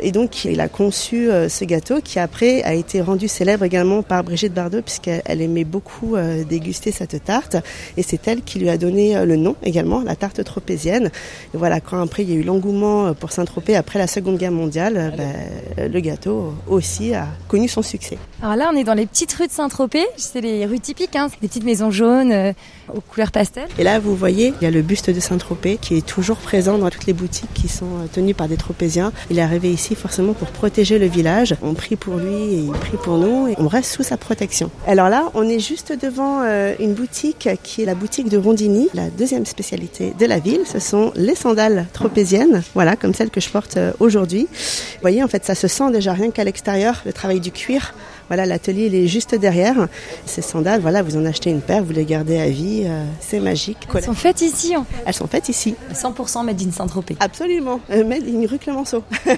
Et 0.00 0.10
donc 0.10 0.46
il 0.46 0.58
a 0.58 0.68
conçu 0.68 1.30
euh, 1.30 1.50
ce 1.50 1.66
gâteau 1.66 2.00
qui 2.00 2.18
après 2.18 2.62
a 2.62 2.72
été 2.72 3.02
rendu 3.02 3.28
célèbre 3.28 3.64
également 3.64 4.02
par 4.02 4.24
Brigitte 4.24 4.54
Bardot 4.54 4.80
puisqu'elle 4.80 5.42
aimait 5.42 5.64
beaucoup 5.64 6.16
déguster 6.48 6.92
cette 6.92 7.22
tarte. 7.24 7.56
Et 7.98 8.02
c'est 8.02 8.26
elle 8.26 8.42
qui 8.42 8.58
lui 8.58 8.70
a 8.70 8.78
donné 8.78 9.22
le 9.24 9.36
nom 9.36 9.54
également, 9.62 10.00
la 10.00 10.16
tarte 10.16 10.42
tropézienne. 10.44 11.10
Et 11.52 11.58
voilà, 11.58 11.80
quand 11.80 12.00
après 12.00 12.22
il 12.22 12.30
y 12.30 12.32
a 12.32 12.36
eu 12.36 12.42
l'engouement 12.42 13.12
pour 13.12 13.32
Saint-Tropez 13.32 13.76
après 13.76 13.98
la 13.98 14.06
Seconde 14.06 14.38
Guerre 14.38 14.52
mondiale, 14.52 15.12
ben, 15.16 15.90
le 15.90 16.00
gâteau 16.00 16.54
aussi 16.68 17.12
a 17.14 17.26
connu 17.48 17.68
son 17.68 17.82
succès. 17.82 18.16
Alors 18.42 18.56
là, 18.56 18.70
on 18.72 18.76
est 18.76 18.84
dans 18.84 18.94
les 18.94 19.06
petites 19.06 19.32
rues 19.34 19.46
de 19.46 19.52
Saint-Tropez. 19.52 20.06
C'est 20.16 20.40
les 20.40 20.64
rues 20.64 20.78
typiques, 20.86 21.16
hein. 21.16 21.26
Des 21.42 21.48
petites 21.48 21.64
maisons 21.64 21.90
jaunes 21.90 22.30
euh, 22.30 22.52
aux 22.94 23.00
couleurs 23.00 23.32
pastel. 23.32 23.66
Et 23.76 23.82
là, 23.82 23.98
vous 23.98 24.14
voyez, 24.14 24.54
il 24.60 24.64
y 24.64 24.68
a 24.68 24.70
le 24.70 24.82
buste 24.82 25.10
de 25.10 25.18
Saint-Tropez 25.18 25.78
qui 25.80 25.96
est 25.96 26.06
toujours 26.06 26.36
présent 26.36 26.78
dans 26.78 26.88
toutes 26.90 27.06
les 27.06 27.12
boutiques 27.12 27.52
qui 27.54 27.66
sont 27.66 27.86
euh, 27.86 28.06
tenues 28.10 28.34
par 28.34 28.46
des 28.46 28.56
tropéziens. 28.56 29.12
Il 29.28 29.38
est 29.40 29.42
arrivé 29.42 29.72
ici 29.72 29.96
forcément 29.96 30.32
pour 30.32 30.48
protéger 30.48 31.00
le 31.00 31.06
village. 31.06 31.56
On 31.60 31.74
prie 31.74 31.96
pour 31.96 32.16
lui 32.18 32.34
et 32.34 32.58
il 32.58 32.70
prie 32.70 32.96
pour 33.02 33.18
nous 33.18 33.48
et 33.48 33.54
on 33.58 33.66
reste 33.66 33.90
sous 33.90 34.04
sa 34.04 34.16
protection. 34.16 34.70
Alors 34.86 35.08
là, 35.08 35.30
on 35.34 35.48
est 35.48 35.58
juste 35.58 35.92
devant 36.00 36.42
euh, 36.44 36.74
une 36.78 36.94
boutique 36.94 37.48
qui 37.64 37.82
est 37.82 37.86
la 37.86 37.96
boutique 37.96 38.28
de 38.28 38.38
Rondini, 38.38 38.88
la 38.94 39.10
deuxième 39.10 39.44
spécialité 39.44 40.14
de 40.16 40.24
la 40.24 40.38
ville. 40.38 40.60
Ce 40.66 40.78
sont 40.78 41.12
les 41.16 41.34
sandales 41.34 41.86
tropéziennes, 41.94 42.62
voilà, 42.74 42.94
comme 42.94 43.12
celles 43.12 43.30
que 43.30 43.40
je 43.40 43.48
porte 43.48 43.76
aujourd'hui. 43.98 44.46
Vous 44.52 45.00
voyez, 45.02 45.24
en 45.24 45.28
fait, 45.28 45.44
ça 45.44 45.56
se 45.56 45.66
sent 45.66 45.90
déjà 45.90 46.12
rien 46.12 46.30
qu'à 46.30 46.44
l'extérieur, 46.44 47.02
le 47.04 47.12
travail 47.12 47.40
du 47.40 47.50
cuir. 47.50 47.92
Voilà, 48.28 48.46
l'atelier 48.46 48.86
il 48.86 48.94
est 48.94 49.06
juste 49.06 49.34
derrière. 49.34 49.88
Ces 50.24 50.42
sandales, 50.42 50.80
voilà, 50.80 51.02
vous 51.02 51.16
en 51.16 51.24
achetez 51.24 51.50
une 51.50 51.60
paire, 51.60 51.82
vous 51.82 51.92
les 51.92 52.04
gardez 52.04 52.38
à 52.38 52.48
vie, 52.48 52.84
euh, 52.86 53.04
c'est 53.20 53.40
magique. 53.40 53.78
Elles 53.94 54.04
sont 54.04 54.14
faites 54.14 54.42
ici, 54.42 54.76
en 54.76 54.84
fait. 54.84 55.02
Elles 55.06 55.14
sont 55.14 55.26
faites 55.26 55.48
ici. 55.48 55.74
100% 55.92 56.44
made 56.44 56.60
in 56.60 56.70
Saint-Tropez. 56.70 57.16
Absolument. 57.20 57.80
Euh, 57.90 58.04
made 58.04 58.24
in 58.28 58.46
rue 58.46 58.58
Clemenceau. 58.58 59.02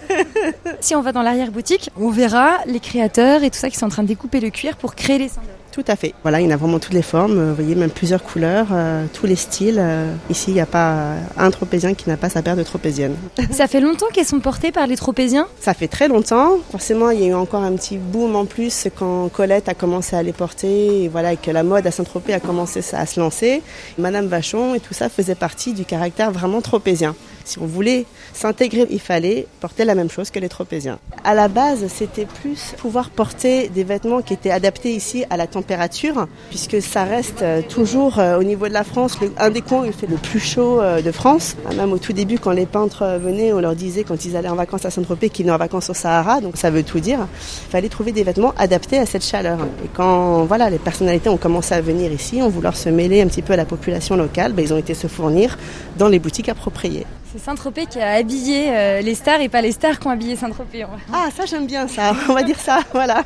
Si 0.80 0.94
on 0.94 1.02
va 1.02 1.12
dans 1.12 1.22
l'arrière-boutique, 1.22 1.90
on 2.00 2.10
verra 2.10 2.58
les 2.66 2.78
créateurs 2.80 3.42
et 3.42 3.50
tout 3.50 3.58
ça 3.58 3.68
qui 3.68 3.76
sont 3.76 3.86
en 3.86 3.90
train 3.90 4.02
de 4.02 4.08
découper 4.08 4.40
le 4.40 4.50
cuir 4.50 4.76
pour 4.76 4.94
créer 4.94 5.18
les 5.18 5.28
sandales. 5.28 5.57
Tout 5.70 5.84
à 5.86 5.96
fait. 5.96 6.14
Voilà, 6.22 6.40
il 6.40 6.44
y 6.44 6.48
en 6.48 6.54
a 6.54 6.56
vraiment 6.56 6.78
toutes 6.80 6.94
les 6.94 7.02
formes. 7.02 7.38
euh, 7.38 7.48
Vous 7.50 7.54
voyez, 7.56 7.74
même 7.76 7.90
plusieurs 7.90 8.22
couleurs, 8.22 8.66
euh, 8.72 9.04
tous 9.12 9.26
les 9.26 9.36
styles. 9.36 9.78
euh, 9.78 10.12
Ici, 10.28 10.46
il 10.50 10.54
n'y 10.54 10.60
a 10.60 10.66
pas 10.66 11.12
un 11.36 11.50
tropézien 11.50 11.94
qui 11.94 12.08
n'a 12.08 12.16
pas 12.16 12.28
sa 12.28 12.42
paire 12.42 12.56
de 12.56 12.62
tropéziennes. 12.64 13.14
Ça 13.52 13.68
fait 13.68 13.80
longtemps 13.80 14.06
qu'elles 14.12 14.26
sont 14.26 14.40
portées 14.40 14.72
par 14.72 14.86
les 14.88 14.96
tropéziens? 14.96 15.46
Ça 15.60 15.74
fait 15.74 15.86
très 15.86 16.08
longtemps. 16.08 16.58
Forcément, 16.72 17.10
il 17.10 17.20
y 17.20 17.24
a 17.24 17.26
eu 17.28 17.34
encore 17.34 17.62
un 17.62 17.72
petit 17.76 17.96
boom 17.96 18.34
en 18.34 18.44
plus 18.44 18.88
quand 18.96 19.28
Colette 19.28 19.68
a 19.68 19.74
commencé 19.74 20.16
à 20.16 20.22
les 20.22 20.32
porter 20.32 21.04
et 21.04 21.08
voilà 21.08 21.34
et 21.34 21.36
que 21.36 21.50
la 21.50 21.62
mode 21.62 21.86
à 21.86 21.90
Saint-Tropez 21.90 22.32
a 22.34 22.40
commencé 22.40 22.80
à 22.94 23.06
se 23.06 23.20
lancer. 23.20 23.62
Madame 23.98 24.26
Vachon 24.26 24.74
et 24.74 24.80
tout 24.80 24.94
ça 24.94 25.08
faisait 25.08 25.34
partie 25.36 25.74
du 25.74 25.84
caractère 25.84 26.32
vraiment 26.32 26.60
tropézien. 26.60 27.14
Si 27.44 27.58
on 27.60 27.66
voulait 27.66 28.04
s'intégrer, 28.32 28.86
il 28.90 29.00
fallait 29.00 29.46
porter 29.60 29.84
la 29.84 29.94
même 29.94 30.10
chose 30.10 30.30
que 30.30 30.38
les 30.38 30.48
tropéziens. 30.48 30.98
À 31.24 31.34
la 31.34 31.48
base, 31.48 31.86
c'était 31.88 32.26
plus 32.26 32.74
pouvoir 32.78 33.10
porter 33.10 33.68
des 33.68 33.84
vêtements 33.84 34.22
qui 34.22 34.34
étaient 34.34 34.50
adaptés 34.50 34.92
ici 34.92 35.24
à 35.30 35.36
la 35.36 35.46
température, 35.46 36.26
puisque 36.50 36.80
ça 36.82 37.04
reste 37.04 37.42
euh, 37.42 37.62
toujours 37.62 38.18
euh, 38.18 38.38
au 38.38 38.42
niveau 38.42 38.68
de 38.68 38.72
la 38.72 38.84
France 38.84 39.18
un 39.38 39.50
des 39.50 39.60
coins 39.60 39.82
où 39.82 39.84
il 39.84 39.92
fait 39.92 40.06
le 40.06 40.16
plus 40.16 40.40
chaud 40.40 40.80
euh, 40.80 41.00
de 41.00 41.10
France. 41.10 41.56
Ah, 41.68 41.74
Même 41.74 41.92
au 41.92 41.98
tout 41.98 42.12
début, 42.12 42.38
quand 42.38 42.52
les 42.52 42.66
peintres 42.66 43.18
venaient, 43.20 43.52
on 43.52 43.60
leur 43.60 43.74
disait 43.74 44.04
quand 44.04 44.24
ils 44.24 44.36
allaient 44.36 44.48
en 44.48 44.56
vacances 44.56 44.84
à 44.84 44.90
Saint-Tropez 44.90 45.30
qu'ils 45.30 45.44
venaient 45.44 45.54
en 45.54 45.58
vacances 45.58 45.90
au 45.90 45.94
Sahara, 45.94 46.40
donc 46.40 46.56
ça 46.56 46.70
veut 46.70 46.82
tout 46.82 47.00
dire. 47.00 47.20
Il 47.68 47.70
fallait 47.70 47.88
trouver 47.88 48.12
des 48.12 48.24
vêtements 48.24 48.54
adaptés 48.58 48.98
à 48.98 49.06
cette 49.06 49.24
chaleur. 49.24 49.58
Et 49.84 49.88
quand 49.94 50.44
voilà, 50.44 50.70
les 50.70 50.78
personnalités 50.78 51.28
ont 51.28 51.36
commencé 51.36 51.74
à 51.74 51.80
venir 51.80 52.12
ici, 52.12 52.40
ont 52.42 52.48
vouloir 52.48 52.76
se 52.76 52.88
mêler 52.88 53.22
un 53.22 53.26
petit 53.26 53.42
peu 53.42 53.52
à 53.52 53.56
la 53.56 53.64
population 53.64 54.16
locale, 54.16 54.52
ben, 54.52 54.62
ils 54.62 54.74
ont 54.74 54.78
été 54.78 54.94
se 54.94 55.06
fournir 55.06 55.56
dans 55.96 56.08
les 56.08 56.18
boutiques 56.18 56.48
appropriées. 56.48 57.06
C'est 57.38 57.44
Saint-Tropez 57.44 57.86
qui 57.86 58.00
a 58.00 58.14
habillé 58.14 58.70
euh, 58.70 59.00
les 59.00 59.14
stars 59.14 59.40
et 59.40 59.48
pas 59.48 59.60
les 59.60 59.70
stars 59.70 60.00
qui 60.00 60.06
ont 60.08 60.10
habillé 60.10 60.34
Saint-Tropez. 60.34 60.86
Ah, 61.12 61.28
ça 61.34 61.46
j'aime 61.46 61.66
bien 61.66 61.86
ça, 61.86 62.12
on 62.28 62.32
va 62.34 62.42
dire 62.42 62.58
ça, 62.58 62.80
voilà. 62.92 63.22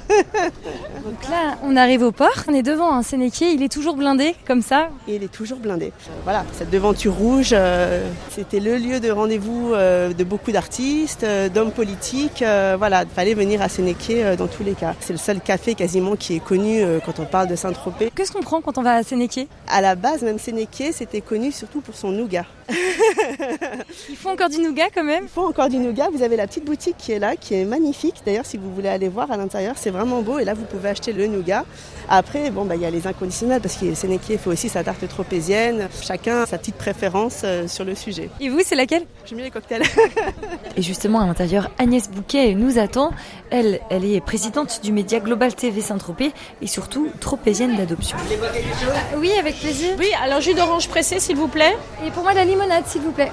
Donc 1.05 1.31
là, 1.31 1.57
on 1.63 1.77
arrive 1.77 2.03
au 2.03 2.13
port, 2.13 2.35
on 2.47 2.53
est 2.53 2.63
devant 2.63 2.93
un 2.93 3.03
sénéquier, 3.03 3.53
il 3.53 3.63
est 3.63 3.73
toujours 3.73 3.97
blindé, 3.97 4.35
comme 4.47 4.61
ça. 4.61 4.91
Et 5.09 5.17
il 5.17 5.23
est 5.23 5.33
toujours 5.33 5.59
blindé. 5.59 5.87
Euh, 5.87 6.11
Voilà, 6.25 6.45
cette 6.53 6.69
devanture 6.71 7.15
rouge, 7.15 7.51
euh, 7.53 8.07
c'était 8.31 8.61
le 8.61 8.77
lieu 8.77 9.01
de 9.01 9.11
rendez-vous 9.11 9.73
de 9.73 10.25
beaucoup 10.25 10.53
d'artistes, 10.53 11.25
d'hommes 11.55 11.73
politiques. 11.73 12.45
voilà, 12.77 13.05
il 13.05 13.09
fallait 13.09 13.35
venir 13.35 13.63
à 13.63 13.69
Sénéquier 13.69 14.37
dans 14.37 14.47
tous 14.47 14.63
les 14.63 14.75
cas. 14.75 14.95
C'est 15.01 15.15
le 15.15 15.19
seul 15.19 15.41
café 15.41 15.75
quasiment 15.75 16.17
qui 16.17 16.37
est 16.37 16.45
connu 16.45 16.83
quand 17.07 17.19
on 17.19 17.25
parle 17.25 17.49
de 17.49 17.57
Saint-Tropez. 17.57 18.11
Qu'est-ce 18.15 18.33
qu'on 18.33 18.43
prend 18.43 18.61
quand 18.61 18.77
on 18.79 18.83
va 18.83 18.95
à 18.95 19.03
Sénéquier? 19.03 19.49
À 19.69 19.81
la 19.81 19.95
base, 19.95 20.23
même 20.23 20.39
Sénéquier, 20.39 20.93
c'était 20.93 21.23
connu 21.23 21.51
surtout 21.51 21.81
pour 21.81 21.95
son 21.95 22.11
nougat. 22.11 22.45
Il 24.09 24.17
faut 24.17 24.31
encore 24.31 24.49
du 24.49 24.59
nougat 24.59 24.89
quand 24.95 25.05
même 25.05 25.25
Il 25.25 25.29
faut 25.29 25.47
encore 25.47 25.69
du 25.69 25.79
nougat. 25.79 26.09
Vous 26.13 26.23
avez 26.23 26.37
la 26.37 26.47
petite 26.47 26.65
boutique 26.65 26.97
qui 26.99 27.13
est 27.13 27.19
là, 27.19 27.37
qui 27.37 27.55
est 27.55 27.65
magnifique. 27.65 28.23
D'ailleurs, 28.25 28.47
si 28.47 28.57
vous 28.57 28.73
voulez 28.75 28.89
aller 28.89 29.09
voir 29.09 29.31
à 29.31 29.37
l'intérieur, 29.37 29.75
c'est 29.77 29.91
vraiment 29.91 30.23
beau. 30.23 30.39
Et 30.39 30.45
là, 30.45 30.55
vous 30.55 30.65
pouvez 30.65 30.89
acheter 30.91 31.13
le 31.13 31.27
nougat. 31.27 31.65
Après, 32.09 32.51
bon, 32.51 32.65
bah, 32.65 32.77
il 32.77 32.83
y 32.83 32.87
a 32.87 32.91
les 32.91 33.07
inconditionnels 33.07 33.61
parce 33.61 33.77
que 33.77 33.95
Sénéquier 33.95 34.39
fait 34.39 34.51
aussi 34.51 34.69
sa 34.69 34.85
tarte 34.85 35.07
tropézienne. 35.09 35.89
Chacun 36.03 36.43
a 36.43 36.47
sa 36.47 36.59
petite 36.59 36.77
préférence 36.77 37.43
euh, 37.45 37.69
sur 37.69 37.85
le 37.85 37.95
sujet. 37.95 38.31
Et 38.41 38.49
vous, 38.49 38.61
c'est 38.65 38.75
laquelle? 38.75 39.05
J'ai 39.25 39.35
mis 39.35 39.43
les 39.43 39.51
cocktails. 39.51 39.83
Et 40.77 40.83
justement, 40.83 41.21
à 41.21 41.27
l'intérieur, 41.27 41.71
Agnès 41.79 42.11
Bouquet 42.11 42.55
nous 42.55 42.79
attend. 42.79 43.13
Elle, 43.51 43.81
elle 43.91 44.05
est 44.05 44.21
présidente 44.21 44.81
du 44.83 44.93
média 44.93 45.21
Global 45.21 45.55
TV 45.55 45.81
Saint-Tropez 45.81 46.33
et 46.61 46.67
surtout 46.67 47.09
tropézienne 47.21 47.77
d'adoption. 47.77 48.17
Oui, 49.19 49.31
avec 49.39 49.59
plaisir. 49.59 49.95
Oui, 49.99 50.09
alors 50.23 50.41
jus 50.41 50.55
d'orange 50.55 50.89
pressé, 50.89 51.21
s'il 51.21 51.37
vous 51.37 51.49
plaît. 51.49 51.77
Et 52.07 52.11
pour 52.11 52.23
moi, 52.23 52.33
la 52.33 52.45
limonade, 52.45 52.85
s'il 52.87 53.03
vous 53.03 53.13
plaît. 53.13 53.31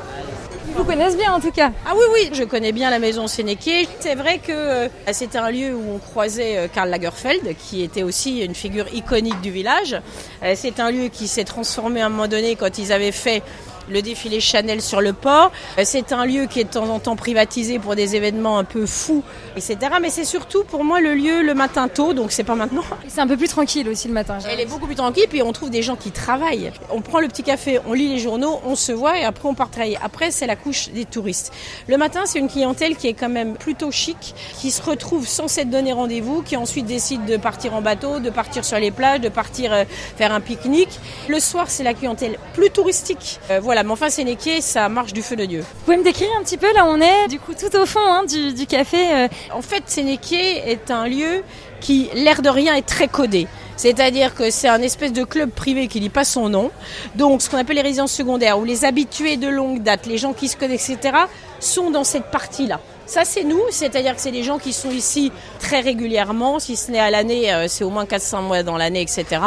Vous 0.79 0.85
connaissent 0.85 1.17
bien, 1.17 1.33
en 1.33 1.41
tout 1.41 1.51
cas. 1.51 1.73
Ah 1.85 1.91
oui, 1.93 2.05
oui, 2.13 2.29
je 2.31 2.45
connais 2.45 2.71
bien 2.71 2.89
la 2.89 2.99
maison 2.99 3.27
Sénéquier. 3.27 3.85
C'est 3.99 4.15
vrai 4.15 4.37
que 4.37 4.53
euh, 4.53 4.87
c'était 5.11 5.37
un 5.37 5.51
lieu 5.51 5.75
où 5.75 5.95
on 5.95 5.97
croisait 5.97 6.55
euh, 6.57 6.67
Karl 6.73 6.89
Lagerfeld, 6.89 7.53
qui 7.57 7.83
était 7.83 8.01
aussi 8.01 8.39
une 8.45 8.55
figure 8.55 8.85
iconique 8.93 9.41
du 9.41 9.51
village. 9.51 9.99
Euh, 10.41 10.53
C'est 10.55 10.79
un 10.79 10.89
lieu 10.89 11.09
qui 11.09 11.27
s'est 11.27 11.43
transformé 11.43 12.01
à 12.01 12.05
un 12.05 12.09
moment 12.09 12.29
donné 12.29 12.55
quand 12.55 12.77
ils 12.77 12.93
avaient 12.93 13.11
fait 13.11 13.43
le 13.89 14.01
défilé 14.01 14.39
Chanel 14.39 14.81
sur 14.81 15.01
le 15.01 15.13
port. 15.13 15.51
Euh, 15.77 15.83
C'est 15.85 16.11
un 16.13 16.25
lieu 16.25 16.45
qui 16.45 16.59
est 16.59 16.63
de 16.65 16.69
temps 16.69 16.89
en 16.89 16.99
temps 16.99 17.15
privatisé 17.15 17.79
pour 17.79 17.95
des 17.95 18.15
événements 18.15 18.57
un 18.57 18.63
peu 18.63 18.85
fous, 18.85 19.23
etc. 19.55 19.77
Mais 20.01 20.09
c'est 20.09 20.25
surtout 20.25 20.63
pour 20.63 20.83
moi 20.83 20.99
le 21.01 21.13
lieu 21.15 21.41
le 21.41 21.53
matin 21.53 21.87
tôt, 21.87 22.13
donc 22.13 22.31
c'est 22.31 22.43
pas 22.43 22.55
maintenant. 22.55 22.83
C'est 23.07 23.21
un 23.21 23.27
peu 23.27 23.37
plus 23.37 23.47
tranquille 23.47 23.87
aussi 23.89 24.07
le 24.07 24.13
matin. 24.13 24.37
Elle 24.49 24.59
est 24.59 24.65
beaucoup 24.65 24.85
plus 24.85 24.95
tranquille, 24.95 25.25
puis 25.29 25.41
on 25.41 25.51
trouve 25.51 25.69
des 25.69 25.81
gens 25.81 25.95
qui 25.95 26.11
travaillent. 26.11 26.71
On 26.91 27.01
prend 27.01 27.19
le 27.19 27.27
petit 27.27 27.43
café, 27.43 27.79
on 27.87 27.93
lit 27.93 28.09
les 28.09 28.19
journaux, 28.19 28.59
on 28.65 28.75
se 28.75 28.91
voit 28.91 29.17
et 29.19 29.23
après 29.23 29.47
on 29.47 29.53
part 29.53 29.69
travailler. 29.69 29.97
Après, 30.03 30.31
c'est 30.31 30.47
la 30.47 30.55
couche 30.55 30.89
des 30.89 31.05
touristes. 31.05 31.51
Le 31.87 31.97
matin, 31.97 32.21
c'est 32.25 32.39
une 32.39 32.49
clientèle 32.49 32.95
qui 32.95 33.07
est 33.07 33.13
quand 33.13 33.29
même 33.29 33.55
plutôt 33.55 33.91
chic, 33.91 34.35
qui 34.59 34.71
se 34.71 34.81
retrouve 34.81 35.27
sans 35.27 35.47
s'être 35.47 35.69
donné 35.69 35.93
rendez-vous, 35.93 36.41
qui 36.41 36.55
ensuite 36.57 36.85
décide 36.85 37.25
de 37.25 37.37
partir 37.37 37.73
en 37.73 37.81
bateau, 37.81 38.19
de 38.19 38.29
partir 38.29 38.63
sur 38.65 38.79
les 38.79 38.91
plages, 38.91 39.21
de 39.21 39.29
partir 39.29 39.73
euh, 39.73 39.83
faire 40.17 40.31
un 40.33 40.41
pique-nique. 40.41 40.99
Le 41.27 41.39
soir, 41.39 41.65
c'est 41.69 41.83
la 41.83 41.93
clientèle 41.93 42.37
plus 42.53 42.69
touristique. 42.69 43.39
Euh, 43.49 43.59
voilà, 43.61 43.78
mais 43.83 43.91
enfin, 43.91 44.09
Sénéquier, 44.09 44.61
ça 44.61 44.89
marche 44.89 45.13
du 45.13 45.21
feu 45.21 45.35
de 45.35 45.45
Dieu. 45.45 45.59
Vous 45.59 45.85
pouvez 45.85 45.97
me 45.97 46.03
décrire 46.03 46.29
un 46.39 46.43
petit 46.43 46.57
peu 46.57 46.71
là 46.73 46.85
on 46.85 46.99
est, 46.99 47.27
du 47.27 47.39
coup, 47.39 47.53
tout 47.53 47.75
au 47.77 47.85
fond 47.85 47.99
hein, 48.03 48.23
du, 48.25 48.53
du 48.53 48.65
café 48.65 48.97
euh, 49.13 49.27
En 49.53 49.61
fait, 49.61 49.83
Sénéquier 49.87 50.69
est 50.69 50.91
un 50.91 51.07
lieu 51.07 51.43
qui, 51.81 52.09
l'air 52.13 52.41
de 52.41 52.49
rien, 52.49 52.75
est 52.75 52.85
très 52.85 53.07
codé. 53.07 53.47
C'est-à-dire 53.77 54.35
que 54.35 54.51
c'est 54.51 54.67
un 54.67 54.81
espèce 54.81 55.13
de 55.13 55.23
club 55.23 55.51
privé 55.51 55.87
qui 55.87 56.01
dit 56.01 56.09
pas 56.09 56.25
son 56.25 56.49
nom. 56.49 56.71
Donc, 57.15 57.41
ce 57.41 57.49
qu'on 57.49 57.57
appelle 57.57 57.77
les 57.77 57.81
résidences 57.81 58.11
secondaires, 58.11 58.59
où 58.59 58.65
les 58.65 58.83
habitués 58.83 59.37
de 59.37 59.47
longue 59.47 59.81
date, 59.81 60.05
les 60.05 60.17
gens 60.17 60.33
qui 60.33 60.49
se 60.49 60.57
connaissent, 60.57 60.89
etc., 60.89 61.15
sont 61.61 61.89
dans 61.89 62.03
cette 62.03 62.25
partie-là. 62.25 62.81
Ça, 63.05 63.23
c'est 63.23 63.43
nous, 63.43 63.61
c'est-à-dire 63.71 64.15
que 64.15 64.21
c'est 64.21 64.31
des 64.31 64.43
gens 64.43 64.59
qui 64.59 64.73
sont 64.73 64.91
ici 64.91 65.31
très 65.59 65.79
régulièrement, 65.79 66.59
si 66.59 66.75
ce 66.75 66.91
n'est 66.91 66.99
à 66.99 67.09
l'année, 67.09 67.53
euh, 67.53 67.67
c'est 67.67 67.83
au 67.83 67.89
moins 67.89 68.05
400 68.05 68.41
mois 68.43 68.63
dans 68.63 68.77
l'année, 68.77 69.01
etc. 69.01 69.41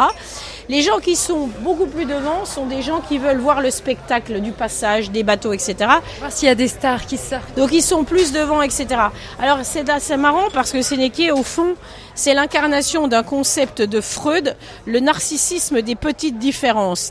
Les 0.72 0.80
gens 0.80 1.00
qui 1.00 1.16
sont 1.16 1.50
beaucoup 1.60 1.84
plus 1.84 2.06
devant 2.06 2.46
sont 2.46 2.64
des 2.64 2.80
gens 2.80 3.02
qui 3.06 3.18
veulent 3.18 3.40
voir 3.40 3.60
le 3.60 3.70
spectacle 3.70 4.40
du 4.40 4.52
passage, 4.52 5.10
des 5.10 5.22
bateaux, 5.22 5.52
etc. 5.52 5.74
Voir 6.18 6.32
s'il 6.32 6.48
y 6.48 6.50
a 6.50 6.54
des 6.54 6.66
stars 6.66 7.04
qui 7.04 7.18
sortent. 7.18 7.54
Donc 7.58 7.72
ils 7.72 7.82
sont 7.82 8.04
plus 8.04 8.32
devant, 8.32 8.62
etc. 8.62 8.86
Alors 9.38 9.58
c'est 9.64 9.90
assez 9.90 10.16
marrant 10.16 10.48
parce 10.54 10.72
que 10.72 10.80
Sénéché, 10.80 11.30
au 11.30 11.42
fond, 11.42 11.74
c'est 12.14 12.32
l'incarnation 12.32 13.06
d'un 13.06 13.22
concept 13.22 13.82
de 13.82 14.00
Freud, 14.00 14.56
le 14.86 15.00
narcissisme 15.00 15.82
des 15.82 15.94
petites 15.94 16.38
différences. 16.38 17.10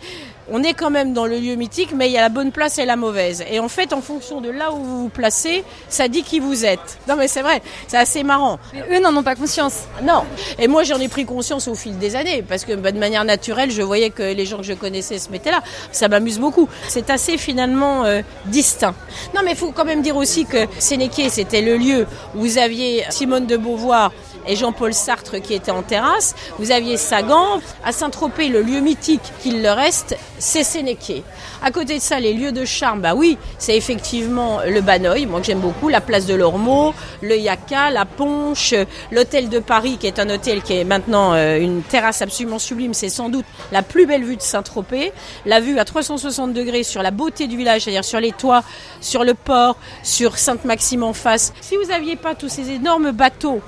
On 0.53 0.63
est 0.63 0.73
quand 0.73 0.89
même 0.89 1.13
dans 1.13 1.25
le 1.25 1.39
lieu 1.39 1.55
mythique, 1.55 1.93
mais 1.95 2.09
il 2.09 2.11
y 2.11 2.17
a 2.17 2.21
la 2.21 2.29
bonne 2.29 2.51
place 2.51 2.77
et 2.77 2.83
la 2.83 2.97
mauvaise. 2.97 3.41
Et 3.49 3.61
en 3.61 3.69
fait, 3.69 3.93
en 3.93 4.01
fonction 4.01 4.41
de 4.41 4.49
là 4.49 4.73
où 4.73 4.83
vous 4.83 5.01
vous 5.03 5.09
placez, 5.09 5.63
ça 5.87 6.09
dit 6.09 6.23
qui 6.23 6.41
vous 6.41 6.65
êtes. 6.65 6.99
Non 7.07 7.15
mais 7.15 7.29
c'est 7.29 7.41
vrai, 7.41 7.61
c'est 7.87 7.95
assez 7.95 8.23
marrant. 8.23 8.59
Mais 8.73 8.83
eux 8.91 8.99
n'en 8.99 9.15
ont 9.15 9.23
pas 9.23 9.35
conscience. 9.35 9.83
Non. 10.03 10.23
Et 10.59 10.67
moi, 10.67 10.83
j'en 10.83 10.99
ai 10.99 11.07
pris 11.07 11.25
conscience 11.25 11.69
au 11.69 11.75
fil 11.75 11.97
des 11.97 12.17
années, 12.17 12.41
parce 12.41 12.65
que 12.65 12.73
bah, 12.73 12.91
de 12.91 12.99
manière 12.99 13.23
naturelle, 13.23 13.71
je 13.71 13.81
voyais 13.81 14.09
que 14.09 14.23
les 14.23 14.45
gens 14.45 14.57
que 14.57 14.63
je 14.63 14.73
connaissais 14.73 15.19
se 15.19 15.29
mettaient 15.29 15.51
là. 15.51 15.63
Ça 15.93 16.09
m'amuse 16.09 16.37
beaucoup. 16.37 16.67
C'est 16.89 17.09
assez 17.09 17.37
finalement 17.37 18.03
euh, 18.03 18.21
distinct. 18.47 18.93
Non, 19.33 19.41
mais 19.45 19.51
il 19.51 19.57
faut 19.57 19.71
quand 19.71 19.85
même 19.85 20.01
dire 20.01 20.17
aussi 20.17 20.45
que 20.45 20.67
Sénéché, 20.79 21.29
c'était 21.29 21.61
le 21.61 21.77
lieu 21.77 22.05
où 22.35 22.41
vous 22.41 22.57
aviez 22.57 23.05
Simone 23.09 23.45
de 23.45 23.55
Beauvoir 23.55 24.11
et 24.47 24.55
Jean-Paul 24.55 24.93
Sartre 24.93 25.41
qui 25.41 25.53
étaient 25.53 25.71
en 25.71 25.83
terrasse. 25.83 26.35
Vous 26.59 26.71
aviez 26.71 26.97
Sagan. 26.97 27.61
À 27.83 27.91
Saint-Tropez, 27.91 28.47
le 28.47 28.61
lieu 28.61 28.79
mythique 28.79 29.21
qu'il 29.41 29.61
leur 29.61 29.77
reste, 29.77 30.17
c'est 30.39 30.63
Sénéché. 30.63 31.23
À 31.63 31.71
côté 31.71 31.97
de 31.97 32.01
ça, 32.01 32.19
les 32.19 32.33
lieux 32.33 32.51
de 32.51 32.65
charme, 32.65 33.01
bah 33.01 33.13
oui, 33.15 33.37
c'est 33.59 33.77
effectivement 33.77 34.61
le 34.65 34.81
Banoï, 34.81 35.27
moi 35.27 35.39
que 35.39 35.45
j'aime 35.45 35.59
beaucoup, 35.59 35.89
la 35.89 36.01
place 36.01 36.25
de 36.25 36.33
l'Ormeau, 36.33 36.93
le 37.21 37.37
Yaka, 37.37 37.91
la 37.91 38.05
Ponche, 38.05 38.73
l'hôtel 39.11 39.49
de 39.49 39.59
Paris, 39.59 39.97
qui 39.99 40.07
est 40.07 40.19
un 40.19 40.29
hôtel 40.29 40.63
qui 40.63 40.73
est 40.73 40.83
maintenant 40.83 41.33
euh, 41.33 41.59
une 41.59 41.83
terrasse 41.83 42.23
absolument 42.23 42.57
sublime, 42.57 42.95
c'est 42.95 43.09
sans 43.09 43.29
doute 43.29 43.45
la 43.71 43.83
plus 43.83 44.07
belle 44.07 44.23
vue 44.23 44.37
de 44.37 44.41
Saint-Tropez, 44.41 45.13
la 45.45 45.59
vue 45.59 45.77
à 45.77 45.85
360 45.85 46.53
degrés 46.53 46.83
sur 46.83 47.03
la 47.03 47.11
beauté 47.11 47.47
du 47.47 47.57
village, 47.57 47.81
c'est-à-dire 47.81 48.05
sur 48.05 48.19
les 48.19 48.31
toits, 48.31 48.63
sur 48.99 49.23
le 49.23 49.35
port, 49.35 49.77
sur 50.03 50.37
Sainte-Maxime 50.37 51.03
en 51.03 51.13
face. 51.13 51.53
Si 51.61 51.77
vous 51.77 51.89
n'aviez 51.89 52.15
pas 52.15 52.33
tous 52.33 52.49
ces 52.49 52.71
énormes 52.71 53.11
bateaux, 53.11 53.61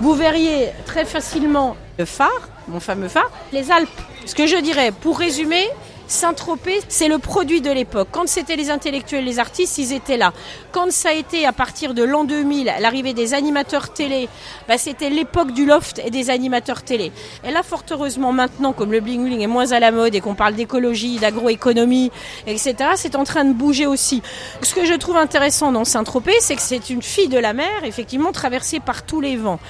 vous 0.00 0.11
verriez 0.14 0.70
très 0.86 1.04
facilement 1.04 1.76
le 1.98 2.04
phare, 2.04 2.48
mon 2.68 2.80
fameux 2.80 3.08
phare, 3.08 3.30
les 3.52 3.70
Alpes. 3.70 3.88
Ce 4.24 4.34
que 4.34 4.46
je 4.46 4.56
dirais, 4.56 4.92
pour 4.92 5.18
résumer, 5.18 5.68
Saint-Tropez, 6.12 6.80
c'est 6.88 7.08
le 7.08 7.18
produit 7.18 7.62
de 7.62 7.70
l'époque. 7.70 8.08
Quand 8.12 8.28
c'était 8.28 8.54
les 8.54 8.70
intellectuels, 8.70 9.24
les 9.24 9.38
artistes, 9.38 9.78
ils 9.78 9.92
étaient 9.92 10.18
là. 10.18 10.32
Quand 10.70 10.92
ça 10.92 11.08
a 11.08 11.12
été 11.12 11.46
à 11.46 11.52
partir 11.52 11.94
de 11.94 12.02
l'an 12.02 12.24
2000, 12.24 12.70
l'arrivée 12.80 13.14
des 13.14 13.32
animateurs 13.32 13.92
télé, 13.94 14.28
bah, 14.68 14.76
c'était 14.76 15.08
l'époque 15.08 15.52
du 15.52 15.64
loft 15.64 16.02
et 16.04 16.10
des 16.10 16.28
animateurs 16.28 16.82
télé. 16.82 17.12
Et 17.44 17.50
là, 17.50 17.62
fort 17.62 17.84
heureusement, 17.90 18.32
maintenant, 18.32 18.72
comme 18.74 18.92
le 18.92 19.00
bling 19.00 19.24
bling 19.24 19.40
est 19.40 19.46
moins 19.46 19.72
à 19.72 19.80
la 19.80 19.90
mode 19.90 20.14
et 20.14 20.20
qu'on 20.20 20.34
parle 20.34 20.54
d'écologie, 20.54 21.18
d'agroéconomie, 21.18 22.12
etc., 22.46 22.74
c'est 22.96 23.16
en 23.16 23.24
train 23.24 23.44
de 23.44 23.54
bouger 23.54 23.86
aussi. 23.86 24.22
Ce 24.60 24.74
que 24.74 24.84
je 24.84 24.94
trouve 24.94 25.16
intéressant 25.16 25.72
dans 25.72 25.84
Saint-Tropez, 25.84 26.36
c'est 26.40 26.56
que 26.56 26.62
c'est 26.62 26.90
une 26.90 27.02
fille 27.02 27.28
de 27.28 27.38
la 27.38 27.54
mer, 27.54 27.84
effectivement, 27.84 28.32
traversée 28.32 28.80
par 28.80 29.04
tous 29.04 29.22
les 29.22 29.36
vents. 29.36 29.60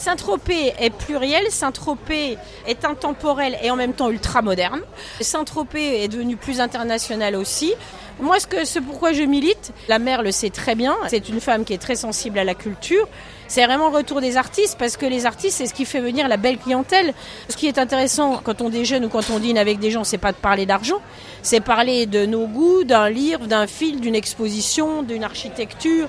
Saint-Tropez 0.00 0.72
est 0.78 0.88
pluriel, 0.88 1.50
Saint-Tropez 1.50 2.38
est 2.66 2.86
intemporel 2.86 3.58
et 3.62 3.70
en 3.70 3.76
même 3.76 3.92
temps 3.92 4.08
ultra 4.08 4.40
moderne. 4.40 4.80
Saint-Tropez 5.20 6.02
est 6.02 6.08
devenu 6.08 6.36
plus 6.36 6.58
international 6.58 7.36
aussi. 7.36 7.74
Moi, 8.20 8.38
ce 8.38 8.46
que, 8.46 8.64
c'est 8.64 8.80
pourquoi 8.80 9.12
je 9.12 9.22
milite, 9.22 9.72
la 9.88 9.98
mère 9.98 10.22
le 10.22 10.30
sait 10.30 10.50
très 10.50 10.74
bien, 10.74 10.96
c'est 11.08 11.28
une 11.28 11.40
femme 11.40 11.64
qui 11.64 11.72
est 11.72 11.78
très 11.78 11.96
sensible 11.96 12.38
à 12.38 12.44
la 12.44 12.54
culture. 12.54 13.08
C'est 13.48 13.64
vraiment 13.64 13.88
le 13.88 13.96
retour 13.96 14.20
des 14.20 14.36
artistes 14.36 14.76
parce 14.78 14.96
que 14.96 15.06
les 15.06 15.26
artistes, 15.26 15.56
c'est 15.56 15.66
ce 15.66 15.74
qui 15.74 15.84
fait 15.84 16.00
venir 16.00 16.28
la 16.28 16.36
belle 16.36 16.58
clientèle. 16.58 17.14
Ce 17.48 17.56
qui 17.56 17.66
est 17.66 17.78
intéressant 17.78 18.40
quand 18.44 18.60
on 18.60 18.68
déjeune 18.68 19.06
ou 19.06 19.08
quand 19.08 19.28
on 19.30 19.40
dîne 19.40 19.58
avec 19.58 19.80
des 19.80 19.90
gens, 19.90 20.04
c'est 20.04 20.18
pas 20.18 20.30
de 20.30 20.36
parler 20.36 20.66
d'argent, 20.66 21.00
c'est 21.42 21.60
parler 21.60 22.06
de 22.06 22.26
nos 22.26 22.46
goûts, 22.46 22.84
d'un 22.84 23.08
livre, 23.08 23.46
d'un 23.46 23.66
film, 23.66 23.98
d'une 23.98 24.14
exposition, 24.14 25.02
d'une 25.02 25.24
architecture, 25.24 26.08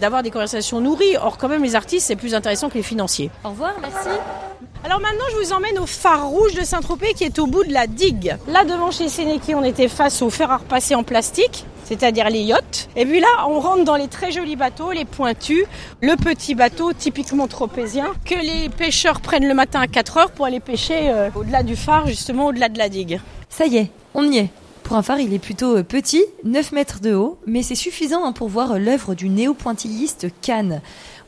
d'avoir 0.00 0.22
des 0.22 0.30
conversations 0.30 0.80
nourries. 0.80 1.16
Or, 1.18 1.36
quand 1.36 1.48
même, 1.48 1.62
les 1.62 1.74
artistes, 1.74 2.06
c'est 2.06 2.16
plus 2.16 2.34
intéressant 2.34 2.70
que 2.70 2.74
les 2.74 2.82
financiers. 2.82 3.30
Au 3.44 3.50
revoir, 3.50 3.74
merci. 3.82 4.08
Alors 4.84 5.00
maintenant, 5.00 5.24
je 5.32 5.36
vous 5.44 5.52
emmène 5.52 5.78
au 5.78 5.86
phare 5.86 6.28
rouge 6.28 6.54
de 6.54 6.62
Saint-Tropez 6.62 7.12
qui 7.14 7.24
est 7.24 7.38
au 7.38 7.46
bout 7.46 7.64
de 7.64 7.72
la 7.72 7.86
digue. 7.86 8.36
Là, 8.46 8.64
devant 8.64 8.90
chez 8.90 9.08
Sénéki, 9.08 9.54
on 9.54 9.64
était 9.64 9.88
face 9.88 10.22
au 10.22 10.30
fer 10.30 10.50
à 10.50 10.58
repasser 10.58 10.94
en 10.94 11.02
plastique, 11.02 11.47
c'est-à-dire 11.84 12.28
les 12.28 12.40
yachts. 12.40 12.88
Et 12.96 13.06
puis 13.06 13.20
là, 13.20 13.28
on 13.48 13.60
rentre 13.60 13.84
dans 13.84 13.96
les 13.96 14.08
très 14.08 14.30
jolis 14.30 14.56
bateaux, 14.56 14.92
les 14.92 15.04
pointus, 15.06 15.64
le 16.02 16.16
petit 16.16 16.54
bateau 16.54 16.92
typiquement 16.92 17.48
tropézien 17.48 18.08
que 18.24 18.34
les 18.34 18.68
pêcheurs 18.68 19.20
prennent 19.20 19.48
le 19.48 19.54
matin 19.54 19.80
à 19.80 19.86
4 19.86 20.16
heures 20.18 20.30
pour 20.30 20.46
aller 20.46 20.60
pêcher 20.60 21.10
euh, 21.10 21.30
au-delà 21.34 21.62
du 21.62 21.76
phare, 21.76 22.06
justement 22.06 22.46
au-delà 22.46 22.68
de 22.68 22.78
la 22.78 22.88
digue. 22.88 23.20
Ça 23.48 23.66
y 23.66 23.78
est, 23.78 23.90
on 24.14 24.30
y 24.30 24.38
est. 24.38 24.50
Pour 24.82 24.96
un 24.96 25.02
phare, 25.02 25.20
il 25.20 25.34
est 25.34 25.38
plutôt 25.38 25.76
euh, 25.76 25.82
petit, 25.82 26.24
9 26.44 26.72
mètres 26.72 27.00
de 27.00 27.14
haut, 27.14 27.38
mais 27.46 27.62
c'est 27.62 27.74
suffisant 27.74 28.24
hein, 28.24 28.32
pour 28.32 28.48
voir 28.48 28.78
l'œuvre 28.78 29.14
du 29.14 29.28
néo-pointilliste 29.28 30.28
Cannes. 30.40 30.80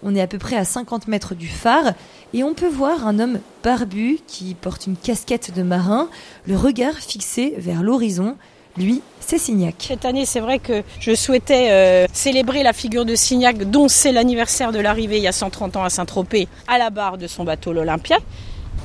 On 0.02 0.14
est 0.14 0.22
à 0.22 0.26
peu 0.26 0.38
près 0.38 0.56
à 0.56 0.64
50 0.64 1.08
mètres 1.08 1.34
du 1.34 1.46
phare 1.46 1.92
et 2.32 2.42
on 2.42 2.54
peut 2.54 2.68
voir 2.68 3.06
un 3.06 3.18
homme 3.18 3.40
barbu 3.62 4.18
qui 4.26 4.54
porte 4.54 4.86
une 4.86 4.96
casquette 4.96 5.54
de 5.54 5.62
marin, 5.62 6.08
le 6.46 6.56
regard 6.56 6.94
fixé 6.94 7.54
vers 7.58 7.82
l'horizon. 7.82 8.36
Lui, 8.80 9.02
c'est 9.20 9.38
Signac. 9.38 9.74
Cette 9.78 10.06
année, 10.06 10.24
c'est 10.24 10.40
vrai 10.40 10.58
que 10.58 10.82
je 10.98 11.14
souhaitais 11.14 11.68
euh, 11.70 12.06
célébrer 12.12 12.62
la 12.62 12.72
figure 12.72 13.04
de 13.04 13.14
Signac, 13.14 13.70
dont 13.70 13.88
c'est 13.88 14.10
l'anniversaire 14.10 14.72
de 14.72 14.80
l'arrivée 14.80 15.18
il 15.18 15.22
y 15.22 15.28
a 15.28 15.32
130 15.32 15.76
ans 15.76 15.84
à 15.84 15.90
Saint-Tropez, 15.90 16.48
à 16.66 16.78
la 16.78 16.88
barre 16.88 17.18
de 17.18 17.26
son 17.26 17.44
bateau 17.44 17.74
l'Olympia. 17.74 18.16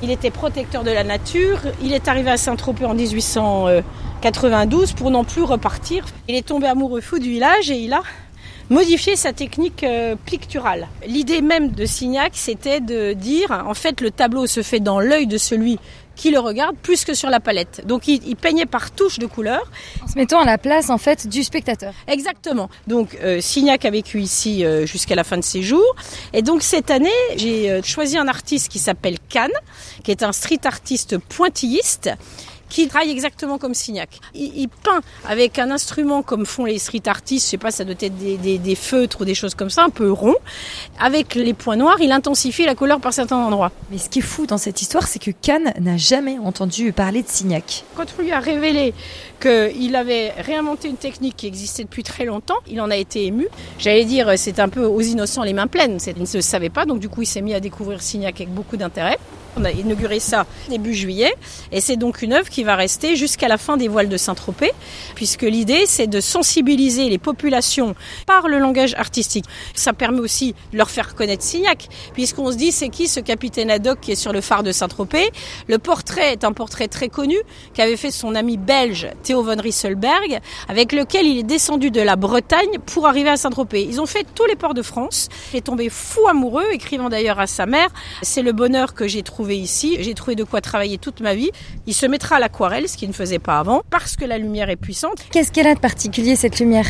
Il 0.03 0.11
était 0.11 0.31
protecteur 0.31 0.83
de 0.83 0.91
la 0.91 1.05
nature. 1.05 1.59
Il 1.81 1.93
est 1.93 2.09
arrivé 2.09 2.29
à 2.29 2.35
Saint-Tropez 2.35 2.85
en 2.85 2.93
1892 2.93 4.91
pour 4.91 5.09
non 5.09 5.23
plus 5.23 5.43
repartir. 5.43 6.05
Il 6.27 6.35
est 6.35 6.45
tombé 6.45 6.67
amoureux 6.67 6.99
fou 6.99 7.17
du 7.17 7.29
village 7.29 7.71
et 7.71 7.77
il 7.77 7.93
a 7.93 8.01
modifié 8.69 9.15
sa 9.15 9.33
technique 9.33 9.83
euh, 9.83 10.15
picturale. 10.25 10.87
L'idée 11.07 11.41
même 11.41 11.71
de 11.71 11.85
Signac, 11.85 12.31
c'était 12.35 12.79
de 12.79 13.13
dire, 13.13 13.51
en 13.65 13.73
fait, 13.73 14.01
le 14.01 14.11
tableau 14.11 14.47
se 14.47 14.61
fait 14.61 14.79
dans 14.79 14.99
l'œil 14.99 15.27
de 15.27 15.37
celui 15.37 15.79
qui 16.15 16.31
le 16.31 16.39
regarde 16.39 16.75
plus 16.77 17.05
que 17.05 17.13
sur 17.13 17.29
la 17.29 17.39
palette. 17.39 17.85
Donc 17.85 18.07
il, 18.07 18.25
il 18.27 18.35
peignait 18.35 18.65
par 18.65 18.91
touche 18.91 19.19
de 19.19 19.25
couleur. 19.25 19.69
En 20.01 20.07
se 20.07 20.17
mettant 20.17 20.39
à 20.39 20.45
la 20.45 20.57
place 20.57 20.89
en 20.89 20.97
fait 20.97 21.27
du 21.27 21.43
spectateur. 21.43 21.93
Exactement. 22.07 22.69
Donc 22.87 23.17
euh, 23.21 23.41
Signac 23.41 23.85
a 23.85 23.89
vécu 23.89 24.21
ici 24.21 24.65
euh, 24.65 24.85
jusqu'à 24.85 25.15
la 25.15 25.23
fin 25.23 25.37
de 25.37 25.43
ses 25.43 25.61
jours. 25.61 25.95
Et 26.33 26.41
donc 26.41 26.63
cette 26.63 26.89
année, 26.89 27.09
j'ai 27.37 27.69
euh, 27.69 27.81
choisi 27.83 28.17
un 28.17 28.27
artiste 28.27 28.69
qui 28.69 28.79
s'appelle 28.79 29.17
Cannes, 29.29 29.51
qui 30.03 30.11
est 30.11 30.23
un 30.23 30.31
street 30.31 30.61
artiste 30.63 31.17
pointilliste 31.17 32.09
qui 32.69 32.87
travaille 32.87 33.11
exactement 33.11 33.57
comme 33.57 33.73
Signac. 33.73 34.19
Il, 34.33 34.51
il, 34.57 34.69
peint 34.69 35.01
avec 35.27 35.59
un 35.59 35.71
instrument 35.71 36.23
comme 36.23 36.45
font 36.45 36.65
les 36.65 36.79
street 36.79 37.03
artistes, 37.07 37.45
je 37.45 37.51
sais 37.51 37.57
pas, 37.57 37.71
ça 37.71 37.83
doit 37.83 37.95
être 37.99 38.17
des, 38.17 38.37
des, 38.37 38.57
des, 38.57 38.75
feutres 38.75 39.21
ou 39.21 39.25
des 39.25 39.35
choses 39.35 39.55
comme 39.55 39.69
ça, 39.69 39.83
un 39.83 39.89
peu 39.89 40.11
rond. 40.11 40.35
Avec 40.99 41.35
les 41.35 41.53
points 41.53 41.75
noirs, 41.75 41.97
il 42.01 42.11
intensifie 42.11 42.65
la 42.65 42.75
couleur 42.75 42.99
par 42.99 43.13
certains 43.13 43.37
endroits. 43.37 43.71
Mais 43.91 43.97
ce 43.97 44.09
qui 44.09 44.19
est 44.19 44.23
fou 44.23 44.45
dans 44.45 44.57
cette 44.57 44.81
histoire, 44.81 45.07
c'est 45.07 45.19
que 45.19 45.31
Cannes 45.31 45.73
n'a 45.79 45.97
jamais 45.97 46.37
entendu 46.39 46.91
parler 46.91 47.21
de 47.21 47.27
Signac. 47.27 47.83
Quand 47.95 48.05
on 48.17 48.21
lui 48.21 48.31
a 48.31 48.39
révélé 48.39 48.93
qu'il 49.39 49.95
avait 49.95 50.31
réinventé 50.31 50.87
une 50.87 50.97
technique 50.97 51.35
qui 51.37 51.47
existait 51.47 51.83
depuis 51.83 52.03
très 52.03 52.25
longtemps, 52.25 52.57
il 52.67 52.81
en 52.81 52.89
a 52.89 52.95
été 52.95 53.25
ému. 53.25 53.47
J'allais 53.77 54.05
dire, 54.05 54.31
c'est 54.37 54.59
un 54.59 54.69
peu 54.69 54.85
aux 54.85 55.01
innocents 55.01 55.43
les 55.43 55.53
mains 55.53 55.67
pleines. 55.67 55.97
Il 56.07 56.21
ne 56.21 56.25
se 56.25 56.41
savait 56.41 56.69
pas, 56.69 56.85
donc 56.85 56.99
du 56.99 57.09
coup, 57.09 57.21
il 57.21 57.27
s'est 57.27 57.41
mis 57.41 57.53
à 57.53 57.59
découvrir 57.59 58.01
Signac 58.01 58.35
avec 58.35 58.53
beaucoup 58.53 58.77
d'intérêt. 58.77 59.19
On 59.57 59.63
a 59.63 59.71
inauguré 59.71 60.19
ça 60.19 60.45
début 60.69 60.93
juillet 60.93 61.33
et 61.71 61.79
c'est 61.79 61.95
donc 61.95 62.21
une 62.21 62.33
œuvre 62.33 62.49
qui 62.49 62.63
va 62.63 62.75
rester 62.75 63.15
jusqu'à 63.15 63.47
la 63.47 63.57
fin 63.57 63.77
des 63.77 63.87
voiles 63.87 64.09
de 64.09 64.17
Saint-Tropez 64.17 64.71
puisque 65.15 65.43
l'idée 65.43 65.85
c'est 65.85 66.07
de 66.07 66.19
sensibiliser 66.19 67.09
les 67.09 67.17
populations 67.17 67.95
par 68.27 68.47
le 68.47 68.59
langage 68.59 68.95
artistique. 68.95 69.45
Ça 69.73 69.93
permet 69.93 70.19
aussi 70.19 70.53
de 70.73 70.77
leur 70.77 70.89
faire 70.89 71.15
connaître 71.15 71.43
Signac 71.43 71.87
puisqu'on 72.13 72.51
se 72.51 72.57
dit 72.57 72.71
c'est 72.71 72.89
qui 72.89 73.07
ce 73.07 73.19
capitaine 73.19 73.71
Haddock 73.71 74.01
qui 74.01 74.11
est 74.11 74.15
sur 74.15 74.33
le 74.33 74.41
phare 74.41 74.63
de 74.63 74.71
Saint-Tropez? 74.71 75.31
Le 75.67 75.77
portrait 75.77 76.33
est 76.33 76.43
un 76.43 76.51
portrait 76.51 76.87
très 76.87 77.09
connu 77.09 77.37
qu'avait 77.73 77.97
fait 77.97 78.11
son 78.11 78.35
ami 78.35 78.57
belge 78.57 79.07
Theo 79.23 79.41
von 79.41 79.57
Rieselberg 79.57 80.39
avec 80.67 80.91
lequel 80.91 81.25
il 81.25 81.39
est 81.39 81.43
descendu 81.43 81.91
de 81.91 82.01
la 82.01 82.15
Bretagne 82.15 82.79
pour 82.85 83.07
arriver 83.07 83.29
à 83.29 83.37
Saint-Tropez. 83.37 83.83
Ils 83.83 84.01
ont 84.01 84.05
fait 84.05 84.25
tous 84.35 84.45
les 84.45 84.55
ports 84.55 84.73
de 84.73 84.81
France. 84.81 85.29
Il 85.53 85.57
est 85.57 85.61
tombé 85.61 85.89
fou 85.89 86.27
amoureux 86.27 86.65
écrivant 86.73 87.09
d'ailleurs 87.09 87.39
à 87.39 87.47
sa 87.47 87.65
mère 87.65 87.89
c'est 88.21 88.41
le 88.41 88.51
bonheur 88.51 88.93
que 88.93 89.07
j'ai 89.07 89.23
trouvé 89.23 89.44
ici. 89.53 89.97
J'ai 89.99 90.13
trouvé 90.13 90.35
de 90.35 90.43
quoi 90.43 90.61
travailler 90.61 90.97
toute 90.97 91.21
ma 91.21 91.35
vie. 91.35 91.51
Il 91.87 91.93
se 91.93 92.05
mettra 92.05 92.37
à 92.37 92.39
l'aquarelle, 92.39 92.89
ce 92.89 92.97
qu'il 92.97 93.09
ne 93.09 93.13
faisait 93.13 93.39
pas 93.39 93.59
avant, 93.59 93.83
parce 93.89 94.15
que 94.15 94.25
la 94.25 94.37
lumière 94.37 94.69
est 94.69 94.75
puissante. 94.75 95.25
Qu'est-ce 95.31 95.51
qu'elle 95.51 95.67
a 95.67 95.75
de 95.75 95.79
particulier 95.79 96.35
cette 96.35 96.59
lumière? 96.59 96.87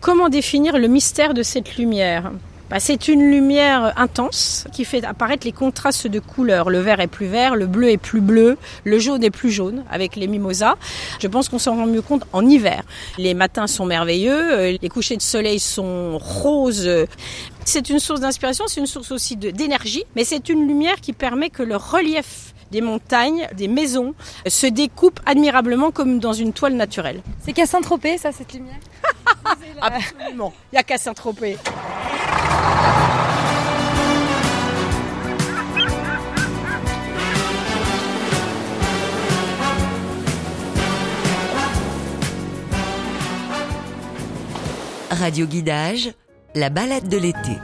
Comment 0.00 0.28
définir 0.28 0.78
le 0.78 0.86
mystère 0.86 1.34
de 1.34 1.42
cette 1.42 1.76
lumière? 1.76 2.30
Bah, 2.70 2.80
c'est 2.80 3.08
une 3.08 3.30
lumière 3.30 3.92
intense 3.96 4.66
qui 4.72 4.84
fait 4.84 5.04
apparaître 5.04 5.46
les 5.46 5.52
contrastes 5.52 6.06
de 6.06 6.18
couleurs. 6.18 6.68
Le 6.68 6.80
vert 6.80 7.00
est 7.00 7.06
plus 7.06 7.26
vert, 7.26 7.54
le 7.54 7.66
bleu 7.66 7.90
est 7.90 7.96
plus 7.96 8.20
bleu, 8.20 8.58
le 8.84 8.98
jaune 8.98 9.22
est 9.22 9.30
plus 9.30 9.50
jaune 9.50 9.84
avec 9.90 10.16
les 10.16 10.26
mimosas. 10.26 10.74
Je 11.20 11.28
pense 11.28 11.48
qu'on 11.48 11.58
s'en 11.58 11.76
rend 11.76 11.86
mieux 11.86 12.02
compte 12.02 12.24
en 12.32 12.44
hiver. 12.44 12.82
Les 13.18 13.34
matins 13.34 13.66
sont 13.66 13.86
merveilleux, 13.86 14.76
les 14.80 14.88
couchers 14.88 15.16
de 15.16 15.22
soleil 15.22 15.60
sont 15.60 16.18
roses. 16.18 16.90
C'est 17.64 17.88
une 17.88 17.98
source 17.98 18.20
d'inspiration, 18.20 18.64
c'est 18.66 18.80
une 18.80 18.86
source 18.86 19.12
aussi 19.12 19.36
d'énergie, 19.36 20.04
mais 20.14 20.24
c'est 20.24 20.48
une 20.48 20.66
lumière 20.66 21.00
qui 21.00 21.12
permet 21.12 21.50
que 21.50 21.62
le 21.62 21.76
relief 21.76 22.54
des 22.70 22.80
montagnes, 22.80 23.48
des 23.54 23.68
maisons 23.68 24.14
se 24.46 24.66
découpent 24.66 25.20
admirablement 25.26 25.90
comme 25.90 26.18
dans 26.18 26.32
une 26.32 26.52
toile 26.52 26.74
naturelle. 26.74 27.22
C'est 27.44 27.52
qu'à 27.52 27.66
Saint-Tropez, 27.66 28.18
ça, 28.18 28.32
cette 28.32 28.52
lumière 28.52 28.76
Absolument. 29.80 30.52
Il 30.72 30.76
n'y 30.76 30.78
a 30.78 30.82
qu'à 30.82 30.98
Saint-Tropez. 30.98 31.56
Radio 45.10 45.46
Guidage, 45.46 46.10
la 46.54 46.68
balade 46.68 47.08
de 47.08 47.16
l'été. 47.16 47.58